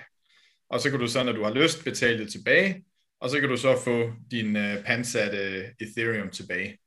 [0.70, 2.84] Og så kan du så, når du har lyst, betale det tilbage,
[3.20, 6.78] og så kan du så få din øh, pansatte Ethereum tilbage.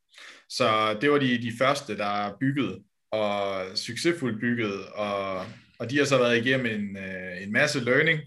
[0.49, 2.83] Så det var de, de første, der byggede
[3.13, 5.45] og succesfuldt bygget, og,
[5.79, 8.19] og de har så været igennem en, øh, en masse learning,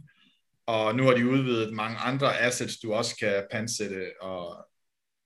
[0.67, 4.69] og nu har de udvidet mange andre assets, du også kan pansætte, og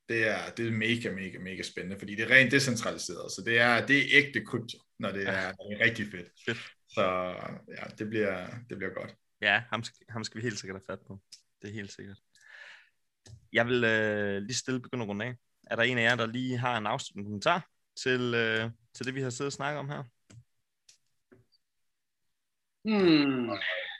[0.08, 3.58] det er, det er mega, mega, mega spændende, fordi det er rent decentraliseret, så det
[3.58, 6.28] er, det er ægte krypto, når det er, når det er rigtig fedt.
[6.46, 6.58] Fedt.
[6.88, 7.02] Så
[7.78, 9.14] ja, det bliver, det bliver godt.
[9.42, 11.20] Ja, ham skal, ham skal vi helt sikkert have fat på.
[11.62, 12.18] Det er helt sikkert.
[13.52, 15.34] Jeg vil øh, lige stille begynde at runde af.
[15.70, 17.68] Er der en af jer, der lige har en afsluttende kommentar
[18.02, 20.02] til, øh, til det, vi har siddet og snakket om her?
[22.84, 23.50] Hmm.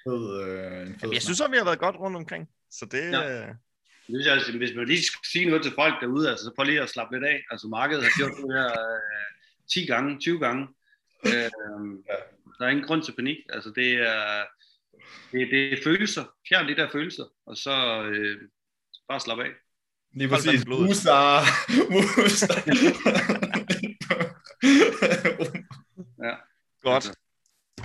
[0.06, 2.48] Fed, øh, en fed Jamen, jeg synes, at vi har været godt rundt omkring.
[2.70, 3.48] Så det, Ja.
[3.48, 3.54] øh,
[4.08, 6.64] Hvis, jeg, altså, hvis man lige skal sige noget til folk derude, altså, så prøv
[6.64, 7.42] lige at slappe lidt af.
[7.50, 9.00] Altså markedet har gjort det her øh,
[9.74, 10.68] 10 gange, 20 gange.
[11.26, 11.50] Øh,
[12.58, 13.36] der er ingen grund til panik.
[13.48, 14.44] Altså det er,
[15.32, 16.24] det, det er følelser.
[16.48, 18.40] Fjern de der følelser, og så øh,
[19.08, 19.50] bare slap af.
[20.14, 20.66] Lige præcis.
[20.66, 21.40] Musa.
[21.94, 22.46] Musa.
[26.24, 26.34] Ja.
[26.82, 27.12] godt.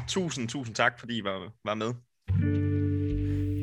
[0.08, 1.94] tusind, tusind tak, fordi I var, var med.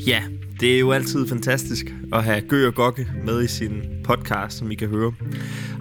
[0.06, 0.22] Ja,
[0.60, 4.70] det er jo altid fantastisk at have Gø og Gokke med i sin podcast, som
[4.70, 5.14] I kan høre.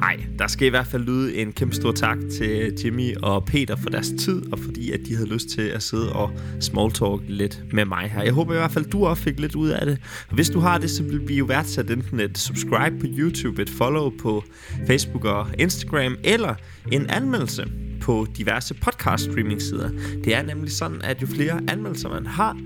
[0.02, 3.76] Ej, der skal i hvert fald lyde en kæmpe stor tak til Jimmy og Peter
[3.76, 7.74] for deres tid, og fordi at de havde lyst til at sidde og smalltalk lidt
[7.74, 8.24] med mig her.
[8.24, 10.26] Jeg håber i hvert fald, du også fik lidt ud af det.
[10.30, 13.62] Og hvis du har det, så vil vi jo værdsat enten et subscribe på YouTube,
[13.62, 14.44] et follow på
[14.88, 16.56] Facebook og Instagram, eller
[16.92, 19.90] en anmeldelse på diverse podcast streaming sider.
[20.24, 22.60] Det er nemlig sådan, at jo flere anmeldelser man har,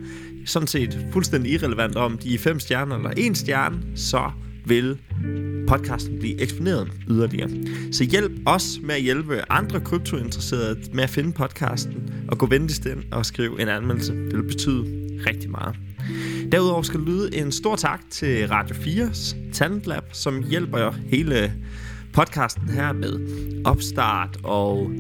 [0.46, 4.32] sådan set fuldstændig irrelevant om de er fem stjerner eller en stjerne, så
[4.66, 4.98] vil
[5.68, 7.50] podcasten blive eksponeret yderligere.
[7.92, 12.86] Så hjælp os med at hjælpe andre kryptointeresserede med at finde podcasten, og gå venligst
[12.86, 14.14] ind og skrive en anmeldelse.
[14.14, 14.86] Det vil betyde
[15.28, 15.76] rigtig meget.
[16.52, 21.54] Derudover skal lyde en stor tak til Radio 4's Talentlab, som hjælper hele
[22.16, 23.20] podcasten her med
[23.66, 24.92] opstart og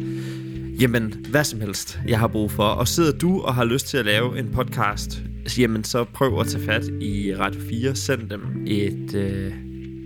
[0.79, 2.63] jamen hvad som helst, jeg har brug for.
[2.63, 5.21] Og sidder du og har lyst til at lave en podcast,
[5.57, 7.95] jamen så prøv at tage fat i Radio 4.
[7.95, 9.53] Send dem et, øh,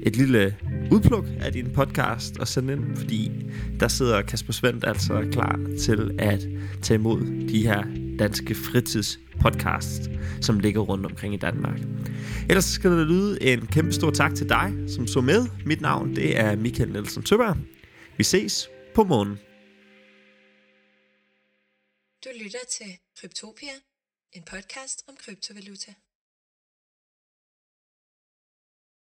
[0.03, 0.57] et lille
[0.91, 3.31] udpluk af din podcast og sende ind, fordi
[3.79, 6.47] der sidder Kasper Svendt altså klar til at
[6.81, 7.83] tage imod de her
[8.19, 10.09] danske fritidspodcasts,
[10.41, 11.79] som ligger rundt omkring i Danmark.
[12.49, 15.47] Ellers skal der lyde en kæmpe stor tak til dig, som så med.
[15.65, 17.57] Mit navn det er Michael Nielsen Tøberg.
[18.17, 19.37] Vi ses på månen.
[22.23, 22.91] Du lytter til
[23.21, 23.75] Kryptopia,
[24.33, 25.93] en podcast om kryptovaluta.